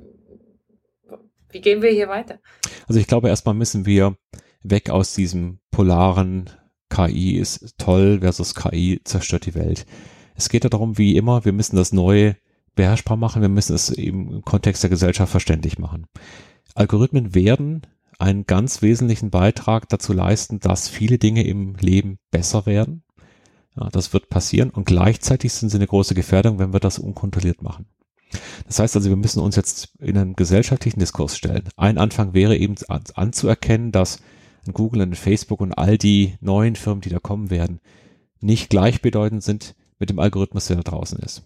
wie 1.51 1.61
gehen 1.61 1.81
wir 1.81 1.91
hier 1.91 2.07
weiter? 2.07 2.39
Also 2.87 2.99
ich 2.99 3.07
glaube, 3.07 3.29
erstmal 3.29 3.55
müssen 3.55 3.85
wir 3.85 4.15
weg 4.63 4.89
aus 4.89 5.13
diesem 5.13 5.59
polaren 5.71 6.49
KI 6.91 7.37
ist 7.37 7.77
toll 7.77 8.19
versus 8.19 8.53
KI 8.53 9.01
zerstört 9.03 9.45
die 9.45 9.55
Welt. 9.55 9.85
Es 10.35 10.49
geht 10.49 10.63
ja 10.63 10.69
darum, 10.69 10.97
wie 10.97 11.15
immer, 11.15 11.45
wir 11.45 11.53
müssen 11.53 11.77
das 11.77 11.93
Neue 11.93 12.35
beherrschbar 12.75 13.17
machen, 13.17 13.41
wir 13.41 13.49
müssen 13.49 13.75
es 13.75 13.89
im 13.89 14.41
Kontext 14.43 14.83
der 14.83 14.89
Gesellschaft 14.89 15.31
verständlich 15.31 15.79
machen. 15.79 16.07
Algorithmen 16.75 17.33
werden 17.33 17.87
einen 18.19 18.45
ganz 18.45 18.81
wesentlichen 18.81 19.31
Beitrag 19.31 19.89
dazu 19.89 20.13
leisten, 20.13 20.59
dass 20.59 20.87
viele 20.87 21.17
Dinge 21.17 21.43
im 21.43 21.75
Leben 21.75 22.19
besser 22.29 22.65
werden. 22.65 23.03
Ja, 23.75 23.89
das 23.89 24.13
wird 24.13 24.29
passieren 24.29 24.69
und 24.69 24.85
gleichzeitig 24.85 25.53
sind 25.53 25.69
sie 25.69 25.77
eine 25.77 25.87
große 25.87 26.13
Gefährdung, 26.13 26.59
wenn 26.59 26.73
wir 26.73 26.79
das 26.79 26.99
unkontrolliert 26.99 27.61
machen. 27.61 27.87
Das 28.65 28.79
heißt 28.79 28.95
also, 28.95 29.09
wir 29.09 29.17
müssen 29.17 29.41
uns 29.41 29.55
jetzt 29.55 29.93
in 29.99 30.17
einen 30.17 30.35
gesellschaftlichen 30.35 30.99
Diskurs 30.99 31.37
stellen. 31.37 31.63
Ein 31.75 31.97
Anfang 31.97 32.33
wäre 32.33 32.55
eben 32.57 32.75
anzuerkennen, 32.89 33.91
dass 33.91 34.19
Google, 34.71 35.01
ein 35.01 35.15
Facebook 35.15 35.61
und 35.61 35.73
all 35.73 35.97
die 35.97 36.35
neuen 36.39 36.75
Firmen, 36.75 37.01
die 37.01 37.09
da 37.09 37.19
kommen 37.19 37.49
werden, 37.49 37.79
nicht 38.39 38.69
gleichbedeutend 38.69 39.43
sind 39.43 39.75
mit 39.99 40.09
dem 40.09 40.19
Algorithmus, 40.19 40.67
der 40.67 40.77
da 40.77 40.83
draußen 40.83 41.19
ist. 41.19 41.43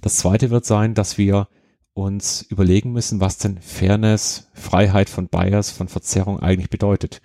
Das 0.00 0.16
zweite 0.16 0.50
wird 0.50 0.64
sein, 0.64 0.94
dass 0.94 1.18
wir 1.18 1.48
uns 1.94 2.42
überlegen 2.42 2.92
müssen, 2.92 3.20
was 3.20 3.38
denn 3.38 3.58
Fairness, 3.60 4.48
Freiheit 4.52 5.08
von 5.08 5.28
Bias, 5.28 5.70
von 5.70 5.88
Verzerrung 5.88 6.40
eigentlich 6.40 6.68
bedeutet. 6.70 7.22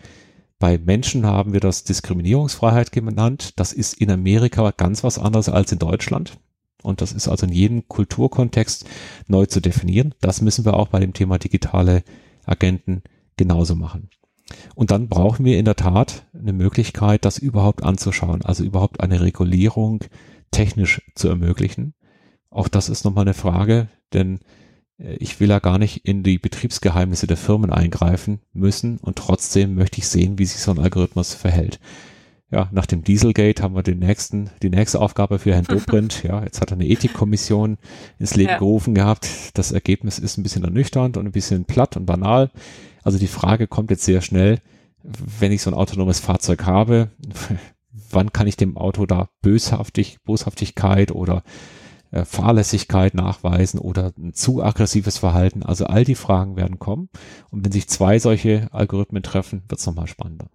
Bei 0.59 0.77
Menschen 0.77 1.25
haben 1.25 1.53
wir 1.53 1.59
das 1.59 1.83
Diskriminierungsfreiheit 1.83 2.91
genannt. 2.91 3.53
Das 3.59 3.73
ist 3.73 3.95
in 3.95 4.11
Amerika 4.11 4.71
ganz 4.71 5.03
was 5.03 5.17
anderes 5.17 5.49
als 5.49 5.71
in 5.71 5.79
Deutschland. 5.79 6.37
Und 6.83 7.01
das 7.01 7.11
ist 7.11 7.27
also 7.27 7.45
in 7.45 7.53
jedem 7.53 7.87
Kulturkontext 7.87 8.85
neu 9.27 9.45
zu 9.45 9.59
definieren. 9.59 10.13
Das 10.21 10.41
müssen 10.41 10.65
wir 10.65 10.75
auch 10.75 10.87
bei 10.87 10.99
dem 10.99 11.13
Thema 11.13 11.37
digitale 11.37 12.03
Agenten 12.45 13.03
genauso 13.37 13.75
machen. 13.75 14.09
Und 14.75 14.91
dann 14.91 15.07
brauchen 15.07 15.45
wir 15.45 15.57
in 15.57 15.65
der 15.65 15.75
Tat 15.75 16.25
eine 16.37 16.53
Möglichkeit, 16.53 17.25
das 17.25 17.37
überhaupt 17.37 17.83
anzuschauen, 17.83 18.43
also 18.43 18.63
überhaupt 18.63 18.99
eine 18.99 19.21
Regulierung 19.21 20.03
technisch 20.51 21.01
zu 21.15 21.29
ermöglichen. 21.29 21.93
Auch 22.49 22.67
das 22.67 22.89
ist 22.89 23.05
nochmal 23.05 23.23
eine 23.23 23.33
Frage, 23.33 23.87
denn 24.11 24.39
äh, 24.97 25.13
ich 25.15 25.39
will 25.39 25.49
ja 25.49 25.59
gar 25.59 25.77
nicht 25.77 26.05
in 26.05 26.23
die 26.23 26.37
Betriebsgeheimnisse 26.37 27.27
der 27.27 27.37
Firmen 27.37 27.71
eingreifen 27.71 28.41
müssen 28.51 28.97
und 28.97 29.17
trotzdem 29.17 29.75
möchte 29.75 29.99
ich 29.99 30.07
sehen, 30.07 30.37
wie 30.37 30.45
sich 30.45 30.59
so 30.59 30.71
ein 30.71 30.79
Algorithmus 30.79 31.33
verhält 31.33 31.79
ja, 32.51 32.67
nach 32.71 32.85
dem 32.85 33.03
Dieselgate 33.03 33.63
haben 33.63 33.75
wir 33.75 33.83
den 33.83 33.99
nächsten, 33.99 34.49
die 34.61 34.69
nächste 34.69 34.99
Aufgabe 34.99 35.39
für 35.39 35.53
Herrn 35.53 35.63
Dobrindt. 35.67 36.23
ja, 36.23 36.43
jetzt 36.43 36.59
hat 36.59 36.71
er 36.71 36.75
eine 36.75 36.87
Ethikkommission 36.87 37.77
ins 38.19 38.35
Leben 38.35 38.51
ja. 38.51 38.57
gerufen 38.57 38.93
gehabt. 38.93 39.29
Das 39.53 39.71
Ergebnis 39.71 40.19
ist 40.19 40.37
ein 40.37 40.43
bisschen 40.43 40.65
ernüchternd 40.65 41.15
und 41.15 41.25
ein 41.25 41.31
bisschen 41.31 41.63
platt 41.63 41.95
und 41.95 42.05
banal. 42.05 42.51
Also 43.03 43.17
die 43.17 43.27
Frage 43.27 43.67
kommt 43.67 43.89
jetzt 43.89 44.03
sehr 44.03 44.21
schnell, 44.21 44.59
wenn 45.01 45.53
ich 45.53 45.61
so 45.61 45.71
ein 45.71 45.75
autonomes 45.75 46.19
Fahrzeug 46.19 46.65
habe, 46.65 47.09
wann 48.09 48.33
kann 48.33 48.47
ich 48.47 48.57
dem 48.57 48.77
Auto 48.77 49.05
da 49.05 49.29
böshaftig, 49.41 50.17
Boshaftigkeit 50.25 51.13
oder 51.13 51.43
äh, 52.11 52.25
Fahrlässigkeit 52.25 53.13
nachweisen 53.13 53.79
oder 53.79 54.11
ein 54.17 54.33
zu 54.33 54.61
aggressives 54.61 55.17
Verhalten? 55.17 55.63
Also 55.63 55.85
all 55.85 56.03
die 56.03 56.15
Fragen 56.15 56.57
werden 56.57 56.79
kommen. 56.79 57.07
Und 57.49 57.63
wenn 57.63 57.71
sich 57.71 57.87
zwei 57.87 58.19
solche 58.19 58.67
Algorithmen 58.73 59.23
treffen, 59.23 59.63
wird 59.69 59.79
es 59.79 59.85
nochmal 59.85 60.07
spannender. 60.07 60.49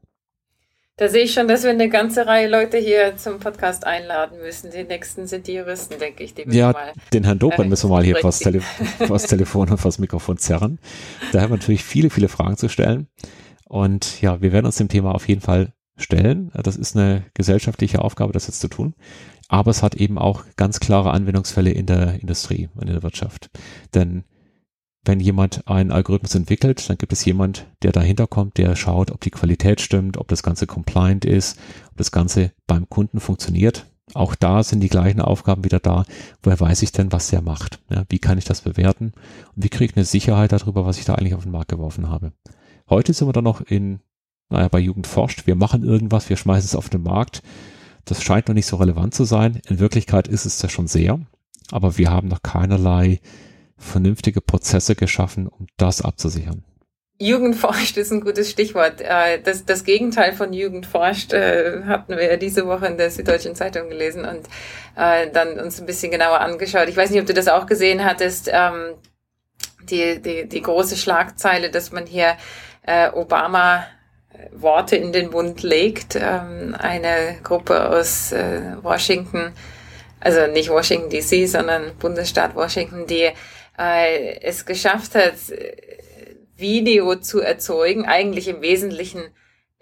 Da 0.98 1.10
sehe 1.10 1.24
ich 1.24 1.34
schon, 1.34 1.46
dass 1.46 1.62
wir 1.62 1.70
eine 1.70 1.90
ganze 1.90 2.26
Reihe 2.26 2.48
Leute 2.48 2.78
hier 2.78 3.18
zum 3.18 3.38
Podcast 3.38 3.86
einladen 3.86 4.38
müssen. 4.40 4.70
Die 4.70 4.82
nächsten 4.82 5.26
sind 5.26 5.46
die 5.46 5.52
Juristen, 5.52 5.98
denke 5.98 6.24
ich. 6.24 6.34
ja, 6.46 6.74
den 7.12 7.24
Herrn 7.24 7.38
Dobrin 7.38 7.66
äh, 7.66 7.68
müssen 7.68 7.90
wir 7.90 7.96
mal 7.96 8.02
hier 8.02 8.16
vors, 8.16 8.38
Tele 8.38 8.60
vors 9.06 9.24
Telefon 9.24 9.68
und 9.68 9.76
vors 9.76 9.98
Mikrofon 9.98 10.38
zerren. 10.38 10.78
Da 11.32 11.42
haben 11.42 11.50
wir 11.50 11.58
natürlich 11.58 11.84
viele, 11.84 12.08
viele 12.08 12.28
Fragen 12.28 12.56
zu 12.56 12.70
stellen. 12.70 13.08
Und 13.66 14.22
ja, 14.22 14.40
wir 14.40 14.52
werden 14.52 14.64
uns 14.64 14.76
dem 14.76 14.88
Thema 14.88 15.14
auf 15.14 15.28
jeden 15.28 15.42
Fall 15.42 15.74
stellen. 15.98 16.50
Das 16.54 16.76
ist 16.76 16.96
eine 16.96 17.26
gesellschaftliche 17.34 18.00
Aufgabe, 18.00 18.32
das 18.32 18.46
jetzt 18.46 18.60
zu 18.60 18.68
tun. 18.68 18.94
Aber 19.48 19.72
es 19.72 19.82
hat 19.82 19.96
eben 19.96 20.16
auch 20.16 20.44
ganz 20.56 20.80
klare 20.80 21.10
Anwendungsfälle 21.10 21.72
in 21.72 21.84
der 21.84 22.22
Industrie 22.22 22.70
und 22.74 22.86
in 22.86 22.94
der 22.94 23.02
Wirtschaft. 23.02 23.50
Denn 23.94 24.24
wenn 25.06 25.20
jemand 25.20 25.66
einen 25.68 25.92
Algorithmus 25.92 26.34
entwickelt, 26.34 26.88
dann 26.90 26.98
gibt 26.98 27.12
es 27.12 27.24
jemand, 27.24 27.66
der 27.82 27.92
dahinter 27.92 28.26
kommt, 28.26 28.58
der 28.58 28.74
schaut, 28.76 29.10
ob 29.10 29.20
die 29.20 29.30
Qualität 29.30 29.80
stimmt, 29.80 30.16
ob 30.16 30.28
das 30.28 30.42
Ganze 30.42 30.66
compliant 30.66 31.24
ist, 31.24 31.58
ob 31.90 31.96
das 31.96 32.10
Ganze 32.12 32.52
beim 32.66 32.88
Kunden 32.88 33.20
funktioniert. 33.20 33.86
Auch 34.14 34.34
da 34.34 34.62
sind 34.62 34.80
die 34.80 34.88
gleichen 34.88 35.20
Aufgaben 35.20 35.64
wieder 35.64 35.80
da. 35.80 36.04
Woher 36.42 36.60
weiß 36.60 36.82
ich 36.82 36.92
denn, 36.92 37.12
was 37.12 37.28
der 37.28 37.42
macht? 37.42 37.80
Ja, 37.90 38.04
wie 38.08 38.18
kann 38.18 38.38
ich 38.38 38.44
das 38.44 38.60
bewerten? 38.60 39.12
Und 39.54 39.64
wie 39.64 39.68
kriege 39.68 39.90
ich 39.90 39.96
eine 39.96 40.04
Sicherheit 40.04 40.52
darüber, 40.52 40.86
was 40.86 40.98
ich 40.98 41.04
da 41.04 41.14
eigentlich 41.14 41.34
auf 41.34 41.42
den 41.42 41.52
Markt 41.52 41.70
geworfen 41.70 42.08
habe? 42.08 42.32
Heute 42.88 43.12
sind 43.12 43.26
wir 43.26 43.32
dann 43.32 43.44
noch 43.44 43.60
in, 43.60 44.00
naja, 44.48 44.68
bei 44.68 44.78
Jugend 44.78 45.06
forscht. 45.06 45.46
Wir 45.46 45.56
machen 45.56 45.82
irgendwas, 45.82 46.28
wir 46.28 46.36
schmeißen 46.36 46.66
es 46.66 46.76
auf 46.76 46.88
den 46.88 47.02
Markt. 47.02 47.42
Das 48.04 48.22
scheint 48.22 48.46
noch 48.46 48.54
nicht 48.54 48.66
so 48.66 48.76
relevant 48.76 49.14
zu 49.14 49.24
sein. 49.24 49.60
In 49.68 49.80
Wirklichkeit 49.80 50.28
ist 50.28 50.46
es 50.46 50.62
ja 50.62 50.68
schon 50.68 50.86
sehr. 50.86 51.18
Aber 51.72 51.98
wir 51.98 52.10
haben 52.10 52.28
noch 52.28 52.42
keinerlei 52.42 53.20
vernünftige 53.78 54.40
Prozesse 54.40 54.94
geschaffen, 54.94 55.46
um 55.48 55.66
das 55.76 56.02
abzusichern. 56.02 56.64
Jugend 57.18 57.56
forscht 57.56 57.96
ist 57.96 58.10
ein 58.12 58.20
gutes 58.20 58.50
Stichwort. 58.50 59.00
Äh, 59.00 59.40
das, 59.40 59.64
das 59.64 59.84
Gegenteil 59.84 60.34
von 60.34 60.52
Jugend 60.52 60.84
forscht 60.84 61.32
äh, 61.32 61.82
hatten 61.84 62.16
wir 62.16 62.36
diese 62.36 62.66
Woche 62.66 62.86
in 62.86 62.98
der 62.98 63.10
Süddeutschen 63.10 63.54
Zeitung 63.54 63.88
gelesen 63.88 64.26
und 64.26 64.46
äh, 64.96 65.30
dann 65.30 65.58
uns 65.58 65.80
ein 65.80 65.86
bisschen 65.86 66.12
genauer 66.12 66.40
angeschaut. 66.40 66.88
Ich 66.88 66.96
weiß 66.96 67.10
nicht, 67.10 67.20
ob 67.20 67.26
du 67.26 67.32
das 67.32 67.48
auch 67.48 67.66
gesehen 67.66 68.04
hattest, 68.04 68.50
ähm, 68.52 68.94
die, 69.88 70.20
die, 70.20 70.46
die 70.46 70.62
große 70.62 70.96
Schlagzeile, 70.96 71.70
dass 71.70 71.92
man 71.92 72.06
hier 72.06 72.36
Obama 73.14 73.84
Worte 74.52 74.94
in 74.94 75.12
den 75.12 75.30
Mund 75.30 75.64
legt. 75.64 76.14
Ähm, 76.14 76.76
eine 76.78 77.36
Gruppe 77.42 77.88
aus 77.88 78.32
Washington, 78.82 79.52
also 80.20 80.46
nicht 80.46 80.70
Washington 80.70 81.10
DC, 81.10 81.48
sondern 81.48 81.96
Bundesstaat 81.98 82.54
Washington, 82.54 83.06
die 83.08 83.30
äh, 83.78 84.40
es 84.40 84.66
geschafft 84.66 85.14
hat, 85.14 85.34
Video 86.56 87.16
zu 87.16 87.40
erzeugen, 87.40 88.06
eigentlich 88.06 88.48
im 88.48 88.62
Wesentlichen 88.62 89.22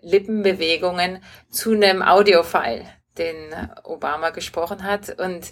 Lippenbewegungen 0.00 1.22
zu 1.50 1.72
einem 1.72 2.02
Audiofile, 2.02 2.84
den 3.16 3.36
Obama 3.84 4.30
gesprochen 4.30 4.82
hat 4.82 5.18
und 5.20 5.50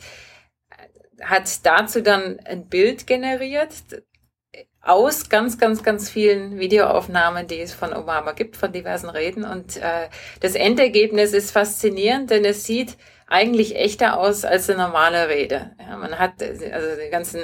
hat 1.22 1.64
dazu 1.64 2.02
dann 2.02 2.40
ein 2.40 2.68
Bild 2.68 3.06
generiert 3.06 3.72
aus 4.82 5.28
ganz, 5.28 5.58
ganz, 5.58 5.84
ganz 5.84 6.10
vielen 6.10 6.58
Videoaufnahmen, 6.58 7.46
die 7.46 7.60
es 7.60 7.72
von 7.72 7.92
Obama 7.92 8.32
gibt, 8.32 8.56
von 8.56 8.72
diversen 8.72 9.08
Reden. 9.08 9.44
Und 9.44 9.76
äh, 9.76 10.08
das 10.40 10.56
Endergebnis 10.56 11.32
ist 11.32 11.52
faszinierend, 11.52 12.30
denn 12.30 12.44
es 12.44 12.64
sieht 12.64 12.96
eigentlich 13.28 13.76
echter 13.76 14.18
aus 14.18 14.44
als 14.44 14.68
eine 14.68 14.82
normale 14.82 15.28
Rede. 15.28 15.70
Ja, 15.78 15.96
man 15.96 16.18
hat 16.18 16.42
also 16.42 16.88
die 17.02 17.10
ganzen 17.10 17.42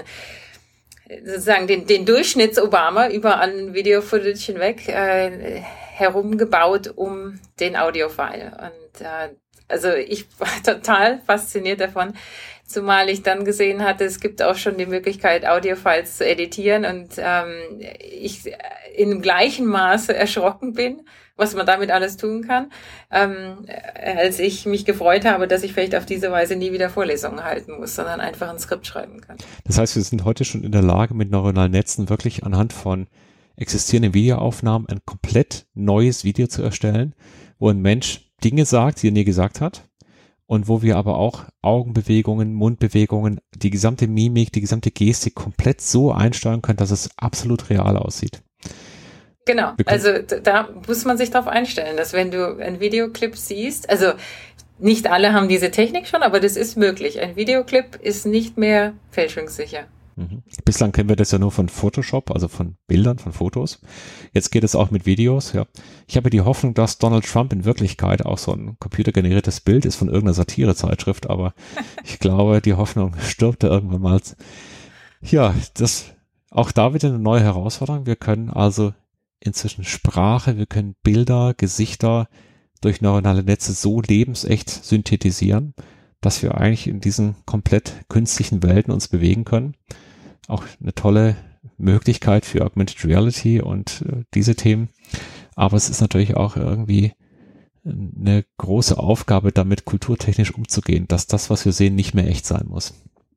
sozusagen 1.25 1.67
den, 1.67 1.87
den 1.87 2.05
Durchschnitts-Obama 2.05 3.09
über 3.11 3.41
an 3.41 3.75
Video-Footage 3.75 4.53
hinweg 4.53 4.89
äh, 4.89 5.63
herumgebaut 5.95 6.93
um 6.95 7.41
den 7.61 7.77
Audio-File. 7.77 8.53
Und 8.61 9.01
äh, 9.01 9.35
also 9.69 9.93
ich 9.93 10.27
war 10.39 10.49
total 10.65 11.21
fasziniert 11.21 11.81
davon, 11.81 12.15
zumal 12.67 13.09
ich 13.09 13.23
dann 13.23 13.45
gesehen 13.45 13.85
hatte, 13.85 14.05
es 14.05 14.21
gibt 14.21 14.43
auch 14.43 14.57
schon 14.57 14.77
die 14.77 14.87
Möglichkeit, 14.87 15.47
Audio-Files 15.47 16.19
zu 16.19 16.27
editieren 16.27 16.85
und 16.85 17.13
ähm, 17.19 17.81
ich 17.99 18.53
in 18.95 19.23
gleichem 19.23 19.67
Maße 19.67 20.15
erschrocken 20.15 20.75
bin, 20.75 21.07
was 21.39 21.55
man 21.55 21.65
damit 21.65 21.91
alles 21.91 22.19
tun 22.19 22.47
kann, 22.47 22.71
ähm, 23.11 23.65
als 23.95 24.39
ich 24.39 24.67
mich 24.67 24.85
gefreut 24.85 25.25
habe, 25.25 25.49
dass 25.49 25.63
ich 25.63 25.73
vielleicht 25.73 25.95
auf 25.95 26.05
diese 26.05 26.31
Weise 26.31 26.57
nie 26.57 26.73
wieder 26.73 26.91
Vorlesungen 26.91 27.43
halten 27.43 27.79
muss, 27.79 27.95
sondern 27.95 28.21
einfach 28.21 28.51
ein 28.51 28.59
Skript 28.59 28.87
schreiben 28.87 29.23
kann. 29.23 29.39
Das 29.65 29.79
heißt, 29.79 29.97
wir 29.97 30.03
sind 30.03 30.25
heute 30.25 30.45
schon 30.45 30.65
in 30.65 30.73
der 30.73 30.83
Lage, 30.83 31.15
mit 31.15 31.31
neuronalen 31.31 31.73
Netzen 31.73 32.11
wirklich 32.11 32.45
anhand 32.45 32.75
von 32.75 33.07
existierenden 33.57 34.15
Videoaufnahmen 34.15 34.89
ein 34.89 35.01
komplett 35.07 35.67
neues 35.75 36.25
Video 36.25 36.49
zu 36.49 36.63
erstellen, 36.63 37.15
wo 37.59 37.71
ein 37.71 37.81
Mensch 37.81 38.31
Dinge 38.45 38.67
sagt, 38.67 39.03
die 39.03 39.09
er 39.09 39.13
nie 39.13 39.25
gesagt 39.25 39.61
hat, 39.61 39.89
und 40.49 40.67
wo 40.67 40.81
wir 40.81 40.97
aber 40.97 41.19
auch 41.19 41.45
Augenbewegungen, 41.61 42.55
Mundbewegungen, 42.55 43.41
die 43.55 43.71
gesamte 43.71 44.09
Mimik, 44.09 44.51
die 44.51 44.63
gesamte 44.63 44.91
Gestik 44.91 45.35
komplett 45.35 45.83
so 45.83 46.11
einsteuern 46.11 46.63
können, 46.63 46.79
dass 46.79 46.91
es 46.91 47.11
absolut 47.19 47.69
real 47.69 47.99
aussieht. 47.99 48.43
Genau, 49.49 49.73
also 49.87 50.11
da 50.43 50.69
muss 50.87 51.07
man 51.07 51.17
sich 51.17 51.31
darauf 51.31 51.49
einstellen, 51.49 51.97
dass 51.97 52.13
wenn 52.13 52.31
du 52.31 52.59
einen 52.59 52.81
Videoclip 52.81 53.35
siehst, 53.35 53.89
also 53.89 54.13
nicht 54.79 55.07
alle 55.07 55.33
haben 55.33 55.49
diese 55.49 55.71
Technik 55.71 56.07
schon, 56.07 56.23
aber 56.23 56.39
das 56.39 56.55
ist 56.55 56.77
möglich. 56.77 57.19
Ein 57.19 57.35
Videoclip 57.35 57.97
ist 58.03 58.27
nicht 58.27 58.59
mehr 58.59 58.93
fälschungssicher. 59.11 59.87
Mhm. 60.17 60.43
Bislang 60.67 60.93
kennen 60.93 61.09
wir 61.09 61.17
das 61.17 61.31
ja 61.31 61.39
nur 61.39 61.51
von 61.51 61.71
Photoshop, 61.71 62.31
also 62.31 62.47
von 62.47 62.77
Bildern, 62.89 63.19
von 63.19 63.33
Fotos. 63.33 63.81
Jetzt 64.35 64.51
geht 64.51 64.65
es 64.65 64.75
auch 64.75 64.91
mit 64.91 65.07
Videos, 65.07 65.55
ja. 65.55 65.65
Ich 66.07 66.19
habe 66.19 66.29
die 66.29 66.43
Hoffnung, 66.43 66.75
dass 66.75 66.99
Donald 66.99 67.25
Trump 67.25 67.51
in 67.55 67.65
Wirklichkeit 67.65 68.27
auch 68.27 68.37
so 68.37 68.53
ein 68.53 68.77
computergeneriertes 68.79 69.63
Bild 69.63 69.87
ist 69.87 69.97
von 69.97 70.09
irgendeiner 70.09 70.35
Satirezeitschrift, 70.35 71.31
aber 71.31 71.55
ich 72.05 72.19
glaube, 72.19 72.61
die 72.61 72.75
Hoffnung 72.75 73.17
stirbt 73.19 73.63
da 73.63 73.69
irgendwann 73.69 74.03
mal. 74.03 74.21
Ja, 75.23 75.55
das, 75.73 76.05
auch 76.51 76.71
da 76.71 76.93
wieder 76.93 77.09
eine 77.09 77.19
neue 77.19 77.41
Herausforderung. 77.41 78.05
Wir 78.05 78.17
können 78.17 78.51
also 78.51 78.93
inzwischen 79.41 79.85
Sprache, 79.85 80.57
wir 80.59 80.67
können 80.67 80.97
Bilder, 81.03 81.55
Gesichter 81.57 82.29
durch 82.81 83.01
neuronale 83.01 83.43
Netze 83.43 83.73
so 83.73 84.01
lebensecht 84.01 84.71
synthetisieren, 84.71 85.75
dass 86.21 86.43
wir 86.43 86.57
eigentlich 86.57 86.87
in 86.87 87.01
diesen 87.01 87.37
komplett 87.45 87.93
künstlichen 88.09 88.63
Welten 88.63 88.93
uns 88.93 89.09
bewegen 89.09 89.45
können. 89.45 89.75
Auch 90.47 90.65
eine 90.81 90.95
tolle 90.95 91.37
Möglichkeit 91.77 92.45
für 92.45 92.65
Augmented 92.65 93.05
Reality 93.05 93.61
und 93.61 94.05
äh, 94.09 94.25
diese 94.35 94.57
Themen. 94.57 94.89
Aber 95.55 95.77
es 95.77 95.91
ist 95.91 96.01
natürlich 96.01 96.37
auch 96.37 96.57
irgendwie 96.57 97.13
eine 97.85 98.45
große 98.59 98.99
Aufgabe, 98.99 99.53
damit 99.53 99.85
kulturtechnisch 99.85 100.53
umzugehen, 100.53 101.07
dass 101.09 101.27
das, 101.27 101.51
was 101.51 101.65
wir 101.65 101.73
sehen, 101.73 101.95
nicht 101.95 102.15
mehr 102.15 102.29
echt 102.29 102.47
sein 102.47 102.67
muss. 102.69 102.95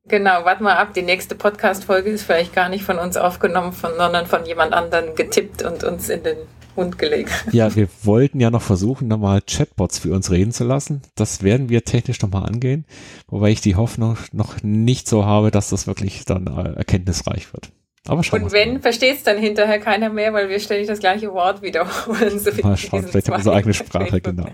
Genau, 0.08 0.44
warte 0.44 0.62
mal 0.62 0.76
ab. 0.76 0.94
Die 0.94 1.02
nächste 1.02 1.34
Podcast-Folge 1.34 2.10
ist 2.10 2.24
vielleicht 2.24 2.54
gar 2.54 2.68
nicht 2.68 2.84
von 2.84 2.98
uns 2.98 3.16
aufgenommen, 3.16 3.72
von, 3.72 3.92
sondern 3.96 4.26
von 4.26 4.44
jemand 4.44 4.72
anderem 4.72 5.14
getippt 5.14 5.62
und 5.62 5.84
uns 5.84 6.08
in 6.08 6.22
den 6.24 6.38
Hund 6.74 6.98
gelegt. 6.98 7.30
Ja, 7.52 7.74
wir 7.76 7.88
wollten 8.02 8.40
ja 8.40 8.50
noch 8.50 8.62
versuchen, 8.62 9.06
nochmal 9.08 9.42
Chatbots 9.42 9.98
für 9.98 10.12
uns 10.12 10.30
reden 10.30 10.52
zu 10.52 10.64
lassen. 10.64 11.02
Das 11.14 11.42
werden 11.42 11.68
wir 11.68 11.84
technisch 11.84 12.20
nochmal 12.20 12.46
angehen, 12.46 12.84
wobei 13.28 13.50
ich 13.50 13.60
die 13.60 13.76
Hoffnung 13.76 14.16
noch 14.32 14.62
nicht 14.62 15.08
so 15.08 15.24
habe, 15.24 15.50
dass 15.50 15.70
das 15.70 15.86
wirklich 15.86 16.24
dann 16.24 16.46
äh, 16.46 16.76
erkenntnisreich 16.76 17.52
wird. 17.52 17.70
Aber 18.08 18.24
schauen 18.24 18.42
Und 18.42 18.52
wenn, 18.52 18.80
versteht 18.80 19.18
es 19.18 19.22
dann 19.22 19.38
hinterher 19.38 19.78
keiner 19.78 20.08
mehr, 20.08 20.32
weil 20.32 20.48
wir 20.48 20.58
ständig 20.58 20.88
das 20.88 20.98
gleiche 20.98 21.32
Wort 21.32 21.62
wiederholen. 21.62 22.38
So 22.38 22.50
mal 22.62 22.76
schauen, 22.76 23.06
vielleicht 23.06 23.28
haben 23.28 23.34
wir 23.34 23.38
unsere 23.38 23.54
eigene 23.54 23.74
Sprache, 23.74 24.20
genau. 24.20 24.46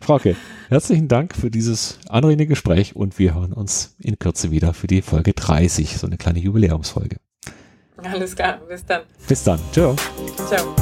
Frauke, 0.00 0.34
herzlichen 0.68 1.06
Dank 1.06 1.36
für 1.36 1.50
dieses 1.50 2.00
anregende 2.08 2.46
Gespräch 2.46 2.96
und 2.96 3.18
wir 3.20 3.34
hören 3.34 3.52
uns 3.52 3.94
in 4.00 4.18
Kürze 4.18 4.50
wieder 4.50 4.74
für 4.74 4.88
die 4.88 5.00
Folge 5.00 5.32
30, 5.32 5.96
so 5.96 6.08
eine 6.08 6.16
kleine 6.16 6.40
Jubiläumsfolge. 6.40 7.16
Alles 7.98 8.34
klar, 8.34 8.58
bis 8.68 8.84
dann. 8.84 9.02
Bis 9.28 9.44
dann, 9.44 9.60
ciao. 9.70 9.94
Ciao. 10.48 10.74